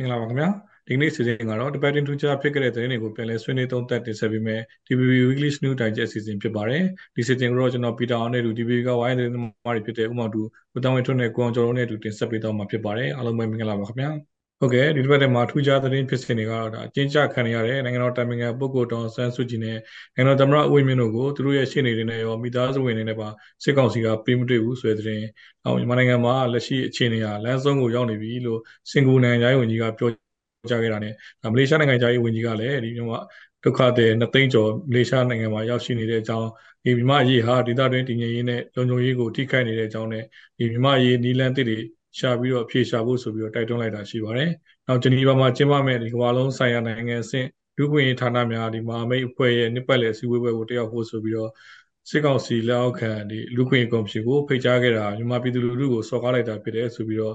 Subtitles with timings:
[0.00, 0.50] မင်္ဂလာပါခင်ဗျာ
[0.86, 6.82] ဒီနေ့စီစဉ်ကတော့ debating to chat ဖြစ်ခဲ့တဲ့သတင်းတွေကိုပြန်လည်ဆွေးနွေးသုံးသပ်တင်ဆက်ပေးမယ် TVB Weekly News Digest အစီအစဉ်ဖြစ်ပါတယ်
[7.16, 10.40] ဒီစီစဉ်ကိုတော့ကျွန်တော်ပီတာအောင်နဲ့တူ TVB ကဝိုင်းသတင်းသမားတွေဖြစ်တဲ့ဥမောင်တူ
[10.74, 14.10] ဦးတောင်းဝင်းထွန်းနဲ့ကိုအောင်ကျော်တို့နဲ့တူတင်ဆက်ပေးတော့မှာဖြစ်ပါတယ်အားလုံးပဲမင်္ဂလာပါခင်ဗျာ
[14.60, 19.78] ဟုတ်ကဲ့ဒီတစ်ပတ်ထဲမှာထူးခြားသတင်းဖြစ်စဉ်တွေကတော့ဒါအကျဉ်းချခံရတဲ့နိုင်ငံတော်တိုင်ပင်ခံပုဂ္ဂိုလ်တော်ဆန်းစုကြည်နဲ့
[20.14, 23.28] နိုင်ငံတော်သမ္မတဦးဝင်းမြင့်တို့ကိုသူတို့ရဲ့ရှေ့နေတွေနဲ့ရောမိသားစုဝင်တွေနဲ့ပါ
[23.64, 25.22] စစ်ကောင်စီကပြေးမတွေ့ဘူးဆိုတဲ့သတင်း။
[25.64, 28.60] အော်မြန်မာနိုင်ငံမှာလက်ရှိအခြေအနေဟာလမ်းဆုံးကိုရောက်နေပြီလို့
[28.90, 30.10] စင်ကာပူနိုင်ငံသားဝန်ကြီးကပြော
[30.70, 31.12] ကြားခဲ့တာနဲ့
[31.52, 33.18] မလေးရှားနိုင်ငံသားဝန်ကြီးကလည်းဒီမြန်မာ
[33.64, 36.48] ဒုက္ခသည်နှစ်သိန်းကျော်မလေးရှားနိုင်ငံမှာရောက်ရှိနေတဲ့အကြောင်း
[36.84, 40.24] ဒီမြန်မာအရေးဟာဒေသတွင်းတည်ငြိမ်ရေးနဲ့လုံခြုံရေးကိုထိခိုက်နေတဲ့အကြောင်းနဲ့
[40.58, 41.78] ဒီမြန်မာအရေးနီလန်းတစ်တွေ
[42.18, 44.50] ရှာပြီးတော့ဖြေရှာဖို့ဆိုပြီးတော့တိုက်တွန်းလိုက်တာရှိပါတယ်။
[44.86, 47.46] နောက်ဂျနီဗာမှာကျင်းပမဲ့ဒီကမ္ဘာလုံးဆိုင်ရာနိုင်ငံအဆင့်
[47.76, 51.50] လူ့ခွင့်ရေးဌာနများဒီမဟာမိတ်အဖွဲ့ရဲ့နှစ်ပတ်လည်စည်းဝေးပွဲကိုတက်ရောက်ဖို့ဆိုပြီးတော့
[52.10, 57.34] စစ်ကောင်စီလက်အောက်ခံဒီလူခွင့်ကော်မရှင်ကိုဖိတ်ကြားခဲ့တာမြန်မာပြည်သူလူထုကိုစော်ကားလိုက်တာဖြစ်တယ်ဆိုပြီးတော့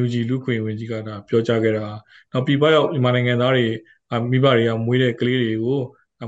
[0.00, 1.86] UNG လူခွင့်ဝင်ကြီးကဒါပြောကြားခဲ့တာ
[2.32, 3.66] နောက်ပြည်ပရောက်မြန်မာနိုင်ငံသားတွေ
[4.30, 5.78] မိဘတွေကမွေးတဲ့ကလေးတွေကို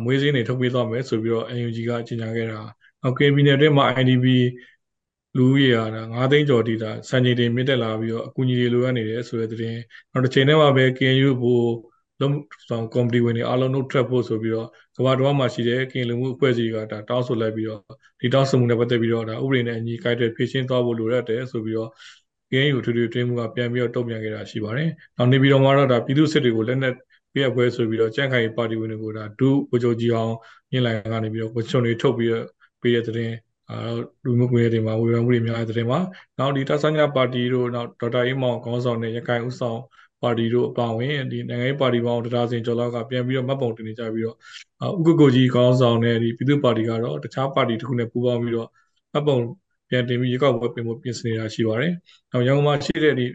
[0.05, 2.61] မွေးစင်းတွေထုတ်ပေးသွားမယ်ဆိုပြီးတော့ UNG ကကြေညာခဲ့တာ
[3.03, 4.27] နောက် KB နယ်အတွင်းမှာ IDP
[5.37, 9.79] လူဦးရေဟာ9သိန်းကျော်တိတာစံချိန်တွေမြင့်တက်လာပြီးတော့အကူအညီတွေလိုအပ်နေတယ်ဆိုတဲ့သတင်း
[10.13, 11.67] နောက်တစ်ချိန်တည်းမှာပဲ KNU ဘို့
[12.21, 12.35] လုံး
[12.69, 17.81] ဆောင်ကော်မတီဝင်တွေအားလုံးတို့ထွက်ဖို့ဆိုပြီးတော့ကမ္ဘာတော်မှာရှိတဲ့ကင်လူမှုအဖွဲ့အစည်းကဒါတောင်းဆိုလိုက်ပြီးတော့
[18.21, 21.91] ဒီတောင်းဆိုမှုနဲ့ပတ်သက်ပြီးတော့ဒါဥပဒေနဲ့အညီကိုက်တဲ့ဖြည့်ရှင်းသွားဖို့လိုရတယ်ဆိုပြီးတော့
[22.51, 26.95] KNU ထူထူတွင်းမှုကပြန်ပြီးတော့တုံ့ပြန်ခဲ့တာရှိပါတယ်။နောက်နေပြီးတော့မှတော့ဒါပြည်သူစစ်တွေကိုလက်နက်
[27.35, 30.35] ပြည့်ပွဲဆိုပြီးတော့ကြန့်ခိုင်ပါတီဝင်တွေကိုဒါဒုဝကြိုကြီးအောင်
[30.71, 32.45] မြင့်လိုက်ကနေပြီးတော့ဝချုံတွေထုတ်ပြီးတော့
[32.83, 33.31] ပေးတဲ့တဲ့
[33.71, 33.77] အာ
[34.25, 35.99] လူမှုကွန်ရက်တွေမှာဝေဖန်မှုတွေများတဲ့တဲ့မှာ
[36.39, 39.81] နောက်ဒီတဆညာပါတီတို့နောက်ဒေါက်တာအေးမောင်ခေါင်းဆောင်တဲ့ရခိုင်ဥဆောင်
[40.23, 44.37] ပါတီတို့အပါအဝင်ဒီနိုင်ငံရေးပါတီပေါင်းတရားစင်ကျော်လောက်ကပြန်ပြီးတော့မှတ်ပုံတင်နေကြပြီးတော့
[45.09, 48.69] ဥက္ကကိုကြီးခေါင်းဆောင်တဲ့ဒီပြည်သူ့ပါတီကတော့တခြားပါတီတစ်ခုနဲ့ပူးပေါင်းပြီးတော့
[49.13, 49.39] မှတ်ပုံ
[49.89, 51.93] ပြန်တင်ပြီးရွေးကောက်ပွဲပြင်ဖို့ပြင်ဆင်နေတာရှိပါတယ်။
[52.31, 53.27] နောက်ရန်ကုန်မှာရှိတဲ့ဒီ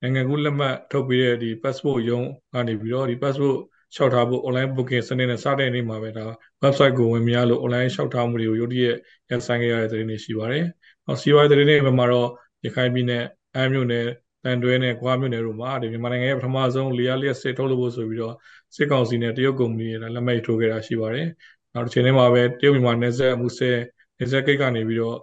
[0.00, 3.56] နိုင်ငံကူးလက်မှတ်ထုတ်ပေးတဲ့ဒီ passport ရုံးကနေပြီးတော့ဒီ passport
[3.94, 6.26] လျှောက်ထားဖို့ online booking စနစ်နဲ့စတဲ့နေ့မှာပဲဒါ
[6.62, 8.96] website ကိုဝင်မရလို့ online လျှောက်ထားမှုတွေကိုရုတ်တရက်
[9.30, 10.64] ရဆိုင်ခဲ့ရတဲ့သတင်းတွေရှိပါတယ်။
[11.06, 12.28] နောက်စီးပွားရေးသတင်းတွေမှာတော့
[12.64, 14.06] ရခိုင်ပြည်နယ်အမ်းမြို့နယ်
[14.44, 18.34] တန်တွဲနဲ့ကွာမြို့နယ်တို့မှာဒီမြန်မာနိုင်ငံရဲ့ပထမဆုံးလျှက်လျက်စစ်ထုတ်လို့ဖို့ဆိုပြီးတော့
[18.76, 21.26] စစ်ကောင်စီနဲ့တရုတ်ကုမ္ပဏီတွေလက်မှတ်ထိုးခဲ့တာရှိပါတယ်။
[21.74, 23.70] နောက်တစ်ချိန်ထဲမှာပဲတရုတ်မြန်မာနယ်စပ်မှုဆဲ
[24.18, 25.16] နယ်စပ်ဂိတ်ကနေပြီးတော့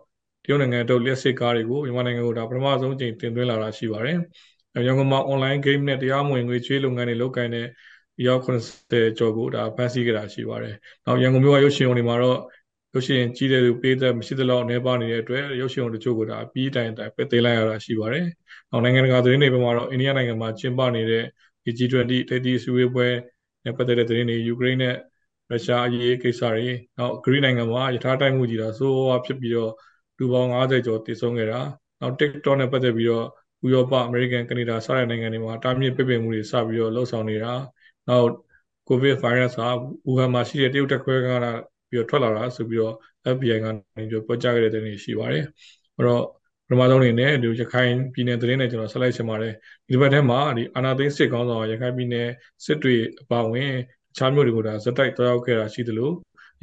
[0.44, 4.18] တရုတ်နိုင်ငံတို့လျှက်စစ်ကားတွေကိုမြန်မာနိုင်ငံကိုဒါပထမဆုံးချိန်တင်သွင်းလာတာရှိပါတယ်။
[4.86, 7.68] ရန်ကုန်မှာ online game နဲ့တရားမဝင်ငွေချေးလုပ်ငန်းတွေလုပ်ကိုင်တဲ့
[8.26, 12.40] ရောက်90ကျော်ကိုဒါဖန်ဆီးခဲ့တာရှိပါတယ်။နောက်ရန်ကုန်မြို့ကရုပ်ရှင်ရုံတွေမှာတော့
[12.94, 18.26] ရုပ်ရှင်ကြီးတဲ့သူပေးသက်မရှိသလောက်အနေပါနေတဲ့အတွက်ရုပ်ရှင်ရုံတချို့ကဒါအပြီးတိုင်တိုင်ပဲသိလိုက်ရတာရှိပါတယ်။
[18.72, 21.24] နောက်နိုင်ငံတကာသတင်းတွေဘက်မှာတော့အိန္ဒိယနိုင်ငံမှာကျင်းပနေတဲ့
[21.78, 23.08] G20 ထိပ်သီးဆွေးနွေးပွဲ
[23.66, 24.96] နဲ့ပတ်သက်တဲ့သတင်းတွေယူကရိန်းနဲ့
[25.50, 29.72] ရုရှားအရေးကိစ္စတွေနောက်ဂရိနိုင်ငံမှာယထာတိုက်မှုကြီးတာဆိုးဝါးဖြစ်ပြီးတော့
[30.18, 31.60] လူပေါင်း90ကျော်တည်ဆုံခဲ့တာ
[32.02, 33.26] နောက် TikTok နဲ့ပတ်သက်ပြီးတော့
[33.66, 37.54] ဥရောပအမေရိကန်ကနေဒါစတဲ့နိုင်ငံတွေမှာတားမြစ်ပိတ်ပင်မှုတွေစပြီးတော့လှုပ်ဆောင်နေတာ
[38.10, 38.30] နောက်
[38.88, 39.70] COVID virus ဟာ
[40.06, 41.52] ဝူဟန်မှာရှိတဲ့တရုတ်တက်ခွဲကလာ
[41.90, 42.96] ပြီးတော့ထွက်လာတာဆိုပြီးတော့
[43.36, 43.66] FBI က
[43.98, 45.44] နေပြီးတော့ပြောကြားခဲ့တဲ့တဲ့နေရှိပါတယ်
[45.96, 46.24] အဲ့တော့
[46.68, 49.54] ပထမဆုံးအနေနဲ့ဒီရခိုင်ပြည်နယ်သတင်းနဲ့ကျွန်တော်ဆက်လိုက်ချင်ပါတယ်
[49.90, 52.30] ဒီဘက်ထဲမှာဒီအာနာသိန်းစစ်ကောင်းဆောင်ရခိုင်ပြည်နယ်
[52.66, 53.72] စစ်တွေအပါဝင်
[54.12, 56.12] အခြားမျိုးတွေကိုဒါဇက်တိုက်တွားရောက်ခဲ့တာရှိသလို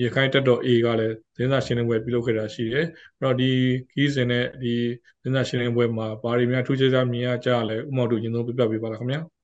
[0.02, 2.86] ရခိုင်တက်တော် A ကလည်းသတင်းစာရှင်းလင်းပွဲပြုလုပ်ခဲ့တာရှိတယ်။
[3.20, 3.50] အဲ့တော့ဒီ
[3.92, 4.74] ခီးစဉ်နဲ့ဒီ
[5.22, 9.20] သတင်းစာရှင်းလင်းပွဲမှာဘာတွေများထူးခြားခြားမြင်ရကြလဲဥမောက်တို့ရင်ဆုံးပြပြပေးပါလားခင်ဗျာ။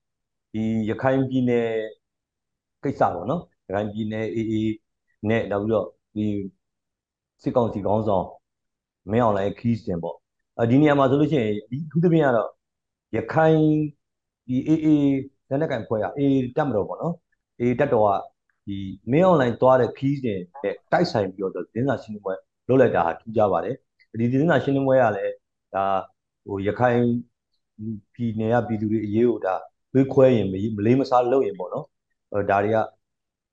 [0.53, 1.69] ဒီရခိုင်ပြည်နယ်
[2.83, 4.55] ကိစ္စပေါ့နော်။ရခိုင်ပြည်နယ် AA
[5.29, 6.27] နဲ့နောက်ပြီးတော့ဒီ
[7.43, 8.27] စစ်ကောင်စီခေါင်းဆောင်
[9.11, 10.17] မင်းအောင်လှိုင်ခီးစဉ်ပေါ့။
[10.59, 12.51] အဲဒီနေရာမှာဆိုလို့ရှိရင်ဒီအထူးသဖြင့်ကတော့
[13.17, 13.59] ရခိုင်
[14.47, 14.89] ဒီ AA
[15.49, 17.15] လက်နက်ကန်ဖွဲ့က AA တက်မတော်ပေါ့နော်။
[17.61, 18.11] AA တက်တော်က
[18.67, 18.77] ဒီ
[19.13, 22.35] မင်းအွန်လိုင်းသွားတဲ့ခီးစဉ်နဲ့တိုက်ဆိုင်ပြီးတော့သတင်းစာရှင်းလင်းပွဲ
[22.69, 23.75] လုပ်လိုက်တာဟာထူးခြားပါတယ်
[24.21, 25.35] ဒီသတင်းစာရှင်းလင်းပွဲကလည်း
[25.75, 25.85] ဒါ
[26.47, 27.01] ဟိုရခိုင်
[28.15, 29.55] ပြည်နယ်ကပြည်သူတွေအရေးကိုဒါ
[29.93, 31.85] တွေးခွဲရင်မလေးမစားလုပ်ရင်ပေါ့နော်
[32.51, 32.77] ဒါတွေက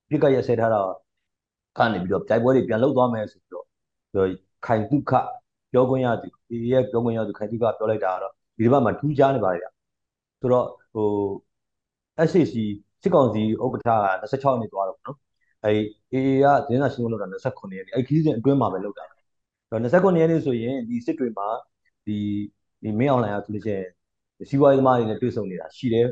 [0.08, 0.80] ပြစ်ကရဆဲထားတာ
[1.78, 3.66] ကနေပြီးတော့ကြိုက်ပွဲတွေပြန်လုပ်သွားမယ်ဆိုပြီးတော့
[4.66, 5.12] ခိုင်ဒုက္ခ
[5.72, 9.58] ပြောခွင့်ရသူဒီရဲ့ပြောခွင့်ရသူခိုင်ဒုက္ခပြောလိုက်တာကတော့ဒီတစ်ပတ်မှာထူးခြားနေပါလေ
[10.40, 11.08] ဆိုတော့ဟို
[12.28, 12.54] SCC
[13.02, 13.92] စစ်ကောင်စီဥက္ကဋ္ဌက
[14.22, 15.18] 26ရက်နေ့သွားတော့နော်
[15.64, 15.72] အဲ
[16.12, 19.04] AA ကသတင်းစာရှင်းလင်းပွဲလုပ်တာ29ရက်နေ့အဲခီးစဉ်အတွင်းမှာပဲလုပ်တာ
[19.70, 21.48] အဲ့29ရက်နေ့ဆိုရင်ဒီစစ်တွေမှာ
[22.06, 22.18] ဒီ
[22.82, 23.86] ဒီမင်းအောင်လှိုင်ကဆိုလို့ရှိရင်
[24.48, 26.06] စီးပွားရေးသမားတွေနဲ့တွေ့ဆုံနေတာရှိတယ်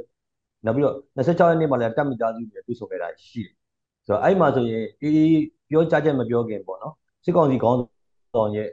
[0.64, 3.54] နောက်ပြီးတော့26ရက်နေ့မှာလည်းတက်မိသားစုတွေတွေ့ဆုံခဲ့တာရှိတယ်
[4.06, 5.24] ဆိုတော့အဲ့မှာဆိုရင် AA
[5.70, 6.94] ပြောကြချက်မပြောခင်ပေါ့နော်
[7.24, 7.78] စစ်ကောင်စီခေါင်း
[8.34, 8.68] ဆောင်ရဲ့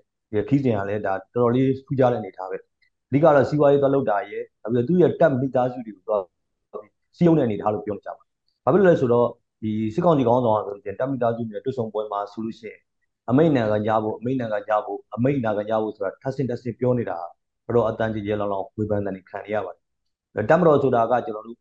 [0.50, 6.22] ခီးစဉ်ကလည်းဒါတော်တော်လေးထူးခြားတဲ့အနေအထားပဲအဓိကတော့စီးပွားရေးသွားလုပ်တာရဲ့နောက်ပြီးတော့သူ့ရဲ့တက်မိသားစုတွေကိုသွား
[7.18, 8.24] စီးရုံးတဲ့အနေအထားလို့ပြောကြပါ
[8.64, 9.28] ဘာဖြစ်လို့လဲဆိုတော့
[9.62, 12.80] ဒီစစ်ကောင်စီကောင်းဆောင်ဆိုရင်တမိသားစုနဲ့တွဆုံပွဲမှာဆိုလို့ရှိရင်
[13.30, 17.18] အမိတ်နာကကြဖို့အမိတ်နာကကြဖို့အမိတ်နာကကြဖို့ဆိုတာထပ်ဆင့်ထပ်ဆင့်ပြောနေတာ
[17.68, 19.78] ဘတော့အတန်ကြီးရဲလောင်လောင်ဝေဖန်တဲ့နေခံရပါတ
[20.40, 21.58] ယ်တမတော်ဆိုတာကကျွန်တော်တို့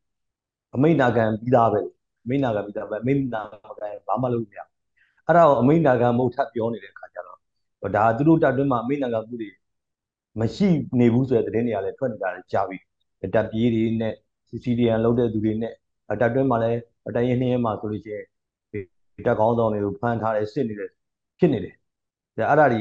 [0.74, 1.80] အမိန့်နာခံပြီးသားပဲ
[2.24, 4.60] အမိန့်နာခံပြီးသားပဲအမိန့်နာခံဘာမှလုပ်လို့မရ
[5.26, 9.50] အဲ့ဒါကိုအမိန့်နာခံမို့ထပ်ပြောနေတဲ့ခါကျတော့ဒါသူတို့တပ်တွင်းမှာအမိန့်နာခံမှုတွေ
[10.40, 10.68] မရှိ
[10.98, 12.78] နေဘူးဆိုတဲ့သတင်းတွေကလည်းထွက်နေတာလည်းကြားပြီ
[13.34, 14.14] တပ်ပြေးတွေနဲ့
[14.48, 15.72] CCDN လုပ်တဲ့သူတွေနဲ့
[16.20, 16.80] တပ်တွင်းမှာလည်း
[17.14, 18.26] တိုင်းရင်းနှင်းမှာဆိုလို့ရှိရင်
[19.26, 20.90] တပ်ကောင်းဆောင်တွေကိုဖမ်းထားတယ်စစ်နေတယ်
[21.38, 21.74] ဖြစ်နေတယ်
[22.38, 22.80] ဒါအဲ့ဒါတွေ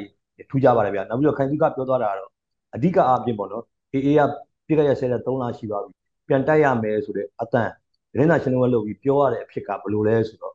[0.50, 2.30] ထူးကြပါတယ်ဗျာနောက်ပြီးတော့ခိုင်သူကပြောသွားတာကတော့
[2.75, 3.63] အဓိကအားဖြင့်ပေါ့နော်
[3.94, 4.21] အေးအေးက
[4.68, 5.98] ပြည့်ကြရဆဲတဲ့3လရှိသွားပြီ
[6.29, 7.69] ပြန်တိုက်ရမယ်ဆိုတဲ့အတန်
[8.11, 10.53] သတင်းစာရှင်းလင်းပွဲလုပ်ပြီးပြောရတဲ့အဖြစ်ကဘယ်လိုလဲဆိုတော့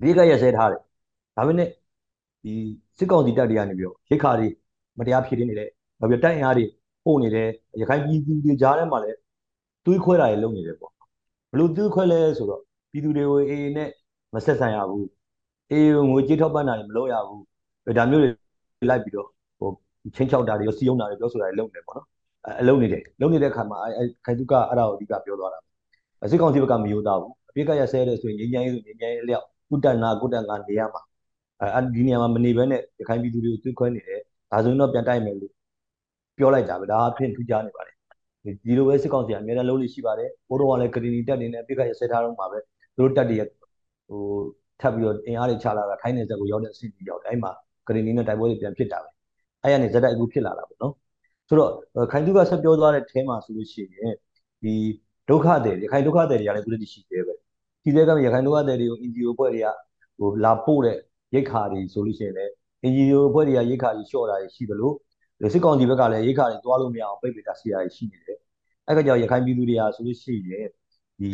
[0.00, 0.80] ပြည့်ကြရဆဲထားတယ်
[1.36, 1.68] ဒါပေမဲ့
[2.44, 2.52] ဒီ
[2.98, 4.48] စစ်ကောင်စီတပ်တွေကနေပြီးတော့ရိတ်ခါတွေ
[4.98, 5.70] မတရားဖြစ်နေတယ်
[6.00, 6.64] နောက်ပြီးတိုက်အင်အားတွေ
[7.04, 7.48] ပို့နေတယ်
[7.80, 9.18] ရခိုင်ပြည်သူတွေကြားထဲမှာလည်း
[9.84, 10.92] တွေးခွဲတာတွေလုပ်နေတယ်ပေါ့
[11.50, 12.60] ဘလို့တွေးခွဲလဲဆိုတော့
[12.90, 13.90] ပြည်သူတွေကိုအေးနဲ့
[14.34, 15.08] မဆက်ဆံရဘူး
[15.70, 19.28] အေးငွေကြေးထောက်ပံ့တာတွေမလုပ်ရဘူးဒါမျိုးတွေလိုက်ပြီးတော့
[19.58, 19.70] ဟို
[20.14, 22.06] ချင်းချောက်တာတွေရောစီယုံတာတွေပြောဆိုတာတွေလုပ်နေပေါ့နော်
[22.60, 25.60] အလုပ်နေတယ်လုပ်နေတဲ့ခါမှာအဲခိုင်တုကအဲ့ဒါကိုအဓိကပြောသွားတာ
[26.30, 31.02] စစ်ကောင်စီဘက်ကမယိုသားဘူးအပြစ်ကရဆဲတဲ့ဆိုရင်ငြိမ်းချမ်းရေးဆိုငြိမ်းချမ်းရေးအလျောက်ကုတန်နာကုတန်ငါနေရမှာ
[31.74, 34.20] အဲဒီနေရာမှာမနေဘဲနဲ့ရခိုင်ပြည်သူတွေကိုသွေးခွဲနေတယ်
[34.50, 35.52] ဒါဆိုရင်တော့ပြန်တိုက်မယ်လို့
[36.38, 37.96] ပြောလိုက်တာပဲဒါအဖြစ်ထူးခြားနေပါတယ်
[38.64, 42.58] ဒီလိုပဲစစ်ကောင်စီကအများနဲ့လုံးလို့ရှိပါတယ်ဘိုးတော်ကလည်းကရီနီတက်နေနဲ့အပြစ်ကရဆဲထားတော့မှာပဲ
[42.96, 43.36] သူတို့တက်တွေ
[44.08, 44.20] ဟို
[44.80, 47.50] ထပ်ပြီးတော့အင်အားတွေချလာတာထိုင်းနေဆက်ကိုရောက်တဲ့အဆင့်ကြီးရောက်တယ်အဲ့မှာ
[47.88, 49.08] ကရီနီနဲ့တိုက်ပွဲတွေပြန်ဖြစ်တာပဲ
[49.62, 50.94] အဲ့ရနေဇက်တိုက်အခုဖြစ်လာတာပေါ့နော်
[51.48, 51.72] ဆိုတော့
[52.12, 54.14] ခိုင်သူကဆက်ပြောသွားတဲ့အဲမှာဆိုလို့ရှိရင်
[54.62, 54.74] ဒီ
[55.28, 57.34] ဒုက္ခတွေရခိုင်ဒုက္ခတွေတွေကလည်းအခုတည်းရှိသေးပဲ
[57.82, 59.68] ဒီတဲ့ကရခိုင်ဒုက္ခတွေတွေကို NGO အဖွဲ့တွေက
[60.18, 60.98] ဟိုလာပို့တဲ့
[61.34, 62.52] ရိတ်ခါတွေဆိုလို့ရှိရင်လည်း
[62.90, 64.92] NGO အဖွဲ့တွေကရိတ်ခါကြီးလျှော့တာရှိသလို
[65.52, 68.38] စစ်ကောင်စီဘက်ကလည်းရိတ်ခါတွေတွားလို့မရအောင်ပိတ်ပင်တာစီရာရှိနေတယ်
[68.86, 70.68] အဲ့ကကြောင့်ရခိုင်ပြည်သူတွေကဆိုလို့ရှိရင်
[71.18, 71.30] ဒီ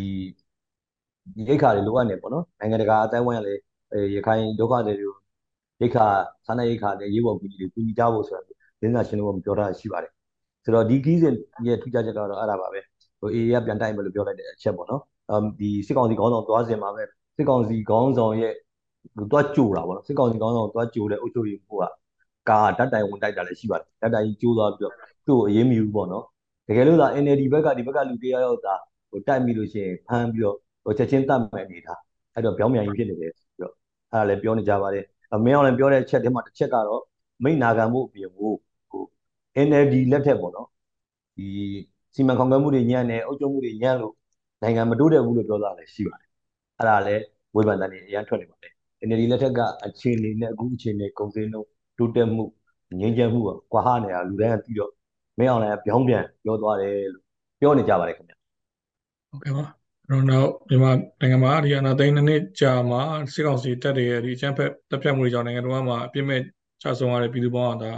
[1.49, 3.61] ရိတ်ခါတွေလိုအပ်နေပေါ့နော်နိုင်ငံတကာအတိုင်းဝိုင်းကလည်း
[4.15, 5.15] ရခိုင်ဒုက္ခတွေကို
[5.81, 6.07] ရိတ်ခါ
[6.47, 8.43] စားနပ်ရိတ်ခါတွေရေးပေါ်ကူညီတွေကူညီကြဖို့ဆိုတာ
[8.83, 10.13] လင်းစာရှင်းလင်းပွဲပြောထားရှိပါတယ်
[10.65, 11.35] ဆိုတော့ဒီကီးစဉ်
[11.67, 12.81] ရဲ့ထူးခြားချက်ကတော့အဲ့ဒါပါပဲ
[13.21, 17.03] ဟိုအေးရပြန်တိုက်မယ်လို့ပြောလိုက်တဲ့အချက်ပေါ့နော်အမ်ဒီစစ်ကောင်စီခေါင်းဆောင်သွားစင်မှာပဲ
[17.37, 18.53] စစ်ကောင်စီခေါင်းဆောင်ရဲ့
[19.31, 21.85] သွားကြိုတာပေါ့နော်စစ်ကောင်စီခေါင်းဆောင်သွားကြိုတဲ့အုပ်ချုပ်ရေးမှုက
[22.49, 24.95] ကာဓာတ်တိုင်ဝင်တိုက်တာလည်းရှိပါတယ်ဓာတ်တိုင်ကြီးကျိုးသွားပြီးတော့
[25.27, 26.25] သူ့ကိုအရေးမယူဘူးပေါ့နော်
[26.69, 28.75] တကယ်လို့သာ NLD ဘက်ကဒီဘက်ကလူတရားရောက်တာ
[29.11, 31.95] ဟိုတိုက်ပြီးလို့ရှိရင်ဖမ်းပြီးတော့ဟိုချက်ချင်းတတ်မယ်နေတာ
[32.35, 33.73] အဲ့တော့ပြောင်းပြန်ကြီးဖြစ်နေတယ်ပြီးတော့
[34.13, 35.05] အဲ့ဒါလည်းပြောနေကြပါတယ်
[35.45, 37.03] မင်းအောင်လည်းပြောတဲ့အချက်တည်းမှာတစ်ချက်ကတော့
[37.43, 38.55] မိတ်နာခံမှုအပြင်ကိုဟို
[39.67, 40.69] NLD လက်ထက်ပေါ့နော်
[41.37, 41.47] ဒီ
[42.15, 44.15] စီမံခန့်ခွဲမှုတွေညံ့နေအုပ်ချုပ်မှုတွေညံ့လို့
[44.63, 46.31] နိုင်ငံမတိုးတက်ဘူးလို့ပြောတာလည်းရှိပါတယ်
[46.79, 47.23] အဲ့ဒါလည်း
[47.55, 48.73] ဝေဖန်တဲ့နေအရန်ထွက်နေပါတယ်
[49.07, 51.69] NLD လက်ထက်ကအခြေအနေနဲ့အခုအခြေအနေကုန်စည်နှုန်း
[51.99, 52.45] တိုးတက်မှု
[53.01, 54.93] ငြိမ်းချမ်းမှုကကွာဟနေတာလူတိုင်းကပြီးတော့
[55.39, 57.25] မင်းအောင်လည်းပြောင်းပြန်ပြောသွားတယ်လို့
[57.61, 58.35] ပြောနေကြပါတယ်ခင်ဗျ
[59.31, 59.65] ဟုတ်ကဲ့ပါ
[60.09, 63.03] အဲ့တော့နောက်မြန်မာနိုင်ငံမှာဒီအနာသိန်းနှစ်နှစ်ကြာမှာ
[63.33, 66.41] စစ်ကောင်စီတပ်တွေရဲ့ဒီအကြမ်းဖက်တပ်ဖြတ်မှုတွေကြောင့်နိုင်ငံတော်မှာအပြစ်မဲ့
[66.83, 67.93] ချဆုံးရတဲ့ပြည်သူပေါင်းကဒါ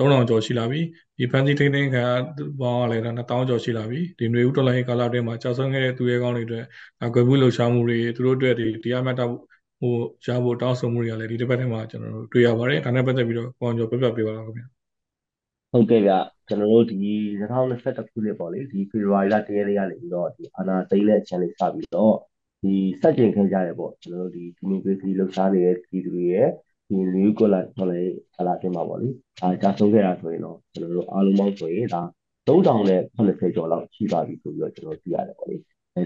[0.00, 0.80] 3000ကျော်ရှိလာပြီ
[1.18, 2.04] ဒီဖန်စီထိန်းသိမ်းခံ
[2.60, 6.64] ပေါင်းကလည်း1000ကျော်ရှိလာပြီဒီຫນွေဦးတော်လိုင်းကာလအတွင်းမှာကြာဆုံးခဲ့တဲ့သူရဲကောင်းတွေအတွက်
[7.14, 9.36] ကွယ်မှုလှုပ်ရှားမှုတွေသူတို့အတွက်ဒီတရားမျှတမှု
[9.80, 9.94] ဟို
[10.26, 14.64] ရဖို့တောင်းဆိုမှုတွေကလည်းဒီတစ်ပတ်ထဲမှာကျွန်တော်တို့တွေ့ရပါတယ်ဒါနဲ့ပတ်သက်ပြီးတော့ပေါင်းကျော်ပြပြပေးပါလားခင်ဗျ
[15.72, 16.12] ဟုတ်ကဲ့ဗျ
[16.48, 16.96] ကျွန်တော်တို့ဒီ
[17.40, 22.14] 2021ခုနှစ်ပေါ့လေဒီဖေဖော်ဝါရီလ1ရက်နေ့ကနေပြီးတော့ဒီအာနာသိန်းလက်အချမ်းလေးစပြီးတော့
[22.62, 26.48] ဒီစက်ကျင်ခဲ့ကြရပေါ့ကျွန်တော်တို့ဒီဒီမိုကရေစီလှုပ်ရှားနေတဲ့ပြည်သူတွေရဲ့
[26.90, 28.00] ဒီ new color ဆိုလေ
[28.34, 29.08] ဟာလာတင်ပါပေါ့လေ
[29.42, 32.02] အာကြာဆုံးခဲ့တာဆိုရင်တော့ကျွန်တော်တို့အားလုံးပေါင်းဆိုရင်ဒါ
[32.46, 35.56] 3080ကျော်လောက်ရှိပါပြီဆိုပြီးတော့ကျွန်တော်သိရတယ်ပေါ့လေ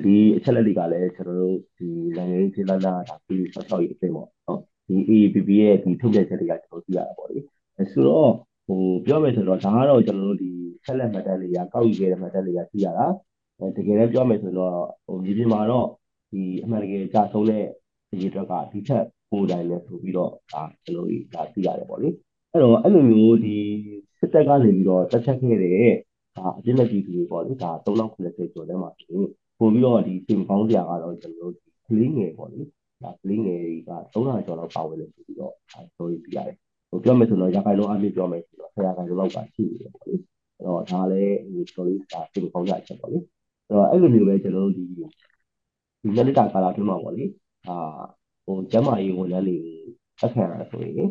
[0.05, 7.38] ဒီအချက်လက်တွေကလည်းကျွန်တော်တို့ဒီနိုင်ငံရေးပြည်လာလာဒါပြီးဆောက်ရှောက်ရေးအဖြစ်ပေါ့နော်ဒီ AAPP ရဲ့ဒီထုတ်ပြန်ချက်တွေကကျွန်တော်သိရတာပေါ့လေ
[7.93, 8.31] ဆိုတော့
[8.67, 10.50] ဟိုပြောမယ်ဆိုတော့ဒါကတော့ကျွန်တော်တို့ဒီ
[10.85, 13.07] ဆက်လက်မှတ်တမ်းတွေကကောက်ယူခဲ့တဲ့မှတ်တမ်းတွေကသိရတာ
[13.76, 14.76] တကယ်လည်းပြောမယ်ဆိုတော့
[15.07, 15.88] ဟိုဒီပြင်မှာတော့
[16.31, 17.64] ဒီအမှန်တကယ်ကြာဆုံးတဲ့
[18.12, 22.09] အရေးအတွက်ကဒီချက် ပိုတိုင်းလဲဆိုပြီးတော့ဒါကျွန်တော်တို့ဒါသိရတယ်ပေါ့လေ
[22.53, 23.57] အဲ့တော့အဲ့လိုမျိုးဒီ
[24.19, 25.91] စစ်တပ်ကနေပြီးတော့တက်ချက်ခဲ့တဲ့
[26.37, 29.21] ဒါအပြစ်မဲ့ပြည်သူတွေပေါ့လေဒါ3090ကျော်ထဲမှာဆို
[29.59, 32.61] ပို့ပြီးတော့ဒီစင်ပေါင်းကြကတော့ကျွန်တော်တို့ကလေးငယ်ပေါ့လေ
[33.03, 36.57] ဒါကလေးငယ်တွေက300ကျော်လောက်ပါဝင်လို့ဆိုပြီးတော့ဒါဆိုပြီးပြရတယ်
[36.91, 47.25] ဟိုပြောမယ်ဆိုတော့ရခိုင်လုံးအပြည့်ပြောမယ်ဆိုတော့ဆရာခိုင်လုံးလောက်ကရှိနေတယ်ပေါ့လေအဲ့တော့ဒါလည်းဟို story ဒါစင်ပေါင်းကြချက်ပေါ့လေအဲ့တော့အဲ့လိုမျိုးပဲကျွန်တော်တို့ဒီဒီလက်လက်တာကာလာတွင်းမှာပေါ့လေ
[47.69, 47.76] အာ
[48.45, 49.57] ဟိုကျမကြီးဝန်ထမ်းတွေ
[50.21, 51.09] တက်ခံရဆိုရင်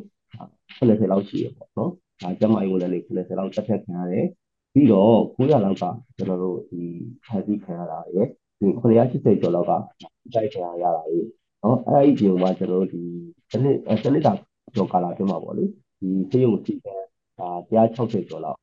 [0.77, 4.27] 90လောက်ရှိရပေါ့နော်ဒါကျမကြီးဝန်ထမ်းတွေ90လောက်တက်ခံရတယ်
[4.73, 5.83] ပြီးတော့900လောက်က
[6.17, 6.81] ကျွန်တော်တို့ဒီ
[7.25, 8.27] ဖန်စီခံရတာရယ်
[8.59, 9.71] ဒီ980ကျော်လောက်က
[10.33, 11.25] တိုက်ခံရတာရယ်
[11.63, 13.01] နော်အဲ့ဒီဒီမှာကျွန်တော်တို့ဒီ
[13.51, 14.33] စနစ်စနစ်တာ
[14.75, 16.95] ကျော်ကာလာအတွင်းမှာပေါ့လေဒီစေယုံစီကံ
[17.39, 18.59] ဒါ160ကျော်လောက်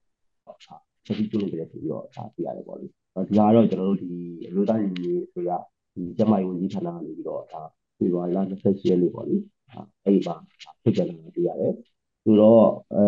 [1.05, 2.93] ချက်ပြီးပြုလုပ်ကြတယ်ဆိုပြီးတော့ဒါပြရတယ်ပေါ့လေဒီ
[3.37, 4.09] ကတော့ကျွန်တော်တို့ဒီ
[4.47, 5.51] အမျိုးသားညီညွတ်ရေးဆိုရ
[5.95, 7.63] ဒီကျမကြီးဝန်ကြီးဌာနကနေပြီးတော့ဒါ
[8.01, 9.37] ဖေဖော်ဝါရီလ28ရက်နေ့ပေါ့လေ
[10.05, 10.35] အဲ့ဒီမှာ
[10.83, 11.75] ဖြစ်ကြတယ်လို့သိရတယ်
[12.25, 12.65] ဆိုတော့
[12.95, 13.05] အဲ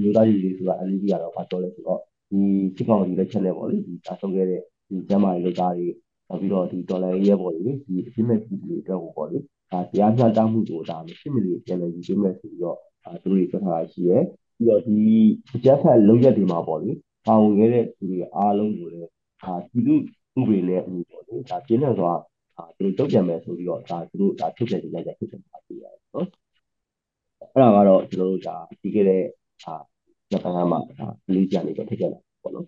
[0.00, 2.40] မြို့သားကြီးတွေဆိုတာ LED ကတော့ဘာပြောလဲဆိုတော့ဒီ
[2.76, 5.88] စစ်ကောင်စီလက်ချက်နဲ့ပေါ့လေဒီတာဆုံးခဲ့တဲ့ဒီကျမ်းမာရေးလုပ်သားတွေ
[6.28, 9.38] နောက်ပြီးတော့ဒီဒေါ်လာရဲ့ပေါ့လေဒီအပြစ်မဲ့ပြည်သူတွေအတွက်ကိုပေါ့လေ
[9.72, 14.18] ဒါတရားမျှတမှုကိုဒါမရှိမလို့ပြန်လည်ယူပေးမယ်ဆိုပြီးတော့အဲသူတို့ပြောထားတာရှိရဲ
[14.56, 14.98] ပြီးတော့ဒီ
[15.54, 16.90] အကြက်ဖက်လုံရက်တွေမှာပေါ့လေ
[17.26, 19.08] ပါဝင်ခဲ့တဲ့သူတွေအားလုံးကိုလည်း
[19.42, 19.94] ဒါပြည်သူ
[20.38, 22.12] ဥပဒေနဲ့အညီပေါ့လေဒါပြင်းထန်စွာ
[22.56, 26.26] အာသူတို့တုတ်ပြန်မယ်ဆိုပြီးတော့ဒါသူတို့ဒါထုတ်ပြန်ကြကြထုတ်ပြန်ပါသေးတယ်နော်
[27.40, 29.22] အဲ့ဒါကတော့ကျွန်တော်တို့ဒါပြီးခဲ့တဲ့
[29.64, 29.74] အာ
[30.30, 32.66] ဂျပန်ကမှဒါလေးကြနေတော့ထုတ်ပြန်တာပေါ့နော်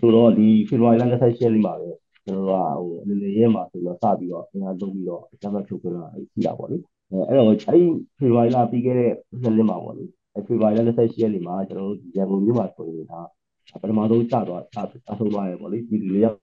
[0.00, 1.90] ဆိုတော့ဒီဖေဖော်ဝါရီလ28ရက်နေ့မှာပဲ
[2.24, 6.76] ကျွန်တော်တို့ကဟိုအနေနဲ့ရဲမှာဆိုတော့စပြီးတော့အင်အားသုံးပြီးတော့အကြမ်းဖက်ထုတ်ပြန်တာရှိတာပေါ့လေ
[7.10, 7.62] အဲအဲ့တော့အဲ့ဒီ
[8.18, 10.04] ဖေဖော်ဝါရီလပြီးခဲ့တဲ့နှစ်လမှာပေါ့လေ
[10.34, 13.20] အဲဖေဖော်ဝါရီလ28ရက်နေ့မှာကျွန်တော်တို့ဒီရန်ကုန်မြို့မှာဆိုရင်ဒါ
[13.82, 14.76] ပထမဆုံးစတော့စ
[15.18, 16.38] ဆုံးသွားရပေါ့လေဒီလေးယောက်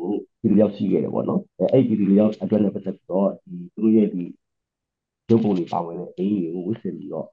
[0.00, 0.12] ကို
[0.44, 4.24] ဒီလေးယောက်ရှိခဲ့တယ်ပေါ့နော်အဲအဲ့ဒီလေးယောက်အတွက်လည်းပတ်သက်ပြီးတော့ဒီသူတို့ရဲ့ဒီ
[5.30, 7.26] ရုပ်ပုံတွေပါဝင်တဲ့အိမ်တွေကိုဝစ်စင်ပြီးတော့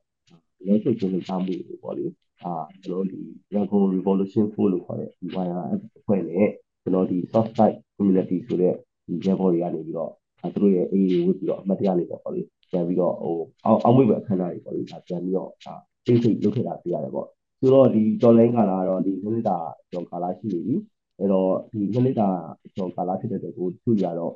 [0.68, 2.06] ရဲချုပ်ချင်းလုပ်သားမှုတွေပေါ့လေ
[2.44, 2.53] အာ
[2.84, 3.20] ကျွန်တော်ဒီ
[3.53, 6.48] ရန်ကုန် revolution 4လို့ခေါ်တဲ့ဒီ YRF အဖွဲ့နဲ့
[6.82, 8.74] ကျွန်တော်ဒီ soft side community ဆိုတဲ့
[9.08, 10.12] ဒီရဲဘော်တွေကနေပြီးတော့
[10.53, 12.41] သူတို့ရဲ့အေးတွေဝစ်ပြီးတော့အမှတ်တရနေပေါ့လေ
[12.72, 15.74] ပြန်ပြီးတော့ဟိုအောက်အောက်မွေးပဲအခမ်းအနားတွေပေါ့လေဒါပြန်ပြီးတော့ဒါ
[16.06, 17.27] သိသိလုပ်ခဲ့တာပြရတယ်ပေါ့
[17.60, 19.58] ဆိုတော့ဒီတော်လိုင်းကာလာကတော့ဒီမိနစ်တာ
[19.91, 20.75] ကျော်ကာလာရှိနေပြီ
[21.21, 22.29] အဲ့တော့ဒီမိနစ်တာ
[22.75, 24.33] ကျော်ကာလာဖြစ်တဲ့ကိုသူရတော့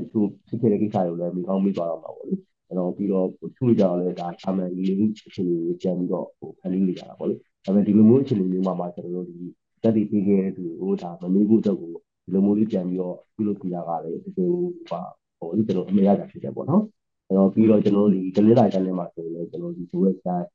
[0.00, 2.34] ဒီသူဖြစ်ခဲ့တဲ့ကိစ္စတွေကိုလည်းမိကောင်းမိသွားတော့မှာပေါ့လေ
[2.68, 3.26] အဲ့တော့ပြီးတော့
[3.56, 9.46] သူ့ကြောင့်လည်းဒါအမှန်ကြီးလေးအခြေအနေကိုပြန်ပြီးတော့ဟိုဖန်တီးနေကြတာပေါ့လေဒါပေမဲ့ဒီလိုမျိုးအခြေအနေမျိုးမှာမှကျွန်တော်တို့ဒီ
[9.82, 11.92] တက်တည်ပေးခဲ့တဲ့သူကိုဒါမမေးဖို့တော့ကို
[12.24, 14.52] ဒီလိုမျိုးလေးပြန်ပြီးတော့ပြုလုပ်ပြရတာလည်းဒီလို
[14.90, 15.00] ပါ
[15.38, 16.82] ဟိုဒီကျွန်တော်အမေရတာဖြစ်တယ်ပေါ့နော်
[17.26, 20.48] အဲ့တော့ပြီးတော့ကျွန်တော်တို့ဒီဒလစ်လိုက်တိုင်းမှာဆိုရင်လည်းကျွန်တော်ဒီ website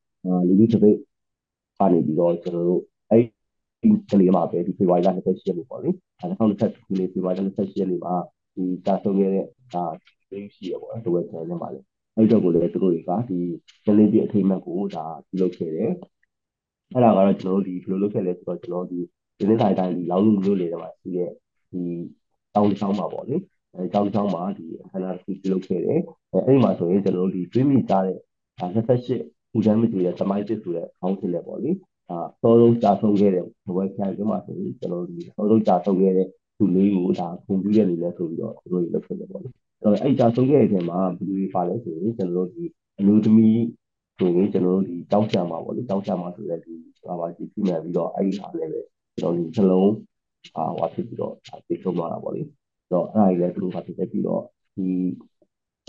[0.47, 0.97] လူကြီးတစ်ပိတ်
[1.77, 3.23] ကနေပြီးတော့ကျွန်တော်တို့အဲ့
[3.83, 8.13] ဒီကလေးမှာပဲဒီဖေဖော်ဝါရီလ28ရက်နေ့ပေါ့လေအဲ2020ခုနှစ်ဖေဖော်ဝါရီလ28ရက်နေ့မှာ
[8.55, 9.85] ဒီတာဆုံးခဲ့တဲ့ဒါ
[10.29, 11.79] သိရှိရပေါ့နော်ဒီ website ထဲမှာလေ
[12.15, 13.39] အဲ့တော့ကိုလည်းသူတို့တွေကဒီ
[13.85, 15.91] ကလေးပြအထိမ့်မှတ်ကိုဒါပြုလုပ်ခဲ့တယ်
[16.93, 18.99] အဲ့ဒါကတော့ကျွန်တော်တို့ဒီဘယ်လိုလုပ်ခဲ့လဲဆိုတော့ကျွန်တော်ဒီ
[19.37, 21.29] ဒီနေ့တိုင်းတိုင်းဒီလောင်းလူမျိုးလေးတွေမှာရှိတဲ့
[21.71, 21.81] ဒီ
[22.53, 23.35] တောင်းချောင်းမှာပေါ့လေ
[23.75, 25.99] အဲတောင်းချောင်းမှာဒီအခမ်းအနားတစ်ခုပြုလုပ်ခဲ့တယ်
[26.33, 28.17] အဲအဲ့ဒီမှာဆိုရင်ကျွန်တော်တို့ဒီတွေးမိသားတဲ့
[28.59, 31.71] 28ဟူဒန်မီတီရဲ့သမိုင်းတစ်ဆိုတဲ့ခေါင်းစဉ်လေးပေါ့လေ
[32.09, 42.63] အာသောလုံးကြာဆုံးခဲ့တဲ့ဘဝခံကျမှာဆိုရင်ကျွန်တော်တို့ဒီသောလုံးကြာဆုံးခဲ့တဲ့သူလေးကိုဒါပုံပြတဲ့နေလဲဆိုပြီးတော့သူတို့လုပ်ခဲ့တယ်ပေါ့လေအဲ့တော့အဲ့ကြာဆုံးခဲ့တဲ့အချိန်မှာဘယ်လိုပါလဲဆိုရင်ကျွန်တော်တို့ဒီ
[42.99, 43.63] အမျိုးသမီး
[44.17, 46.73] ဆိုရင်ကျွန်တော်တို့ဒီတောင်းချမှာပေါ့လေတောင်းချမှာဆိုတဲ့ဒီ
[47.05, 48.81] ဟာပါဒီပြမယ်ပြီးတော့အဲ့ဒီဟာလည်းပဲ
[49.19, 49.91] ကျွန်တော်ဒီနှလုံး
[50.55, 51.33] အာဟောဖြစ်ပြီးတော့
[51.67, 52.49] သိဆုံးသွားတာပေါ့လေအဲ့
[52.93, 54.41] တော့အဲ့ဒါကြီးလည်းသူတို့ကဖြစ်ပြီးတော့
[54.75, 54.87] ဒီ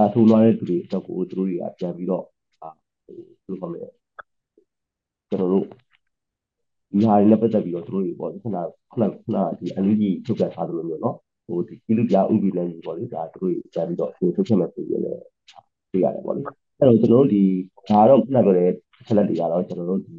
[0.01, 3.19] အထူးလာတဲ့သူတွေအတွက်ကိုသူတို့တွေကပြန်ပြီးတော့ဟိုဘယ်
[3.49, 3.85] လိုခေါ်မလဲ
[5.29, 5.67] ကျွန်တော်တို့
[6.95, 8.57] ဒီဟာတွေနဲ့ပတ်သက်ပြီးတော့သူတို့တွေပေါ့ခုနခုန
[8.93, 8.99] ခု
[9.35, 15.13] နဒီအန်ယူဂျီထုတ်ပြန်ထားသလိုမျိုးနော်ဟိုဒီကိလူပြဥပဒေလည်းကြီးပေါ့လေဒါသူတို့တွေကြာပြီးတော့အရှင်ထုတ်ချက်မဲ့ပြည်ရလဲ
[15.93, 16.43] တွေ့ရတယ်ပေါ့လေ
[16.79, 17.43] အဲ့တော့ကျွန်တော်တို့ဒီ
[17.91, 18.71] ဒါတော့ခုနပြောတဲ့
[19.07, 20.17] ချက်လက်တွေကတော့ကျွန်တော်တို့ဒီ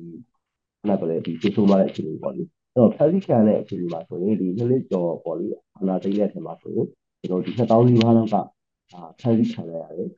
[0.80, 5.48] ခုနပြောတဲ့ဒီသိဆုံးသွားတဲ့အခြေအနေပေါ့လေအဲ့တော့ဖက်စီခံတဲ့အခြေအနေမှာဆိုရင်ဒီနှစ်လက်ကျော်ပေါ့လေ
[5.80, 6.88] အနာသိတဲ့အထက်မှာဆိုရင်
[7.22, 8.42] ကျွန်တော်ဒီ2000ဒီဘာလောက်ကဒါ
[9.20, 10.10] ဖက်စီခံရရတယ်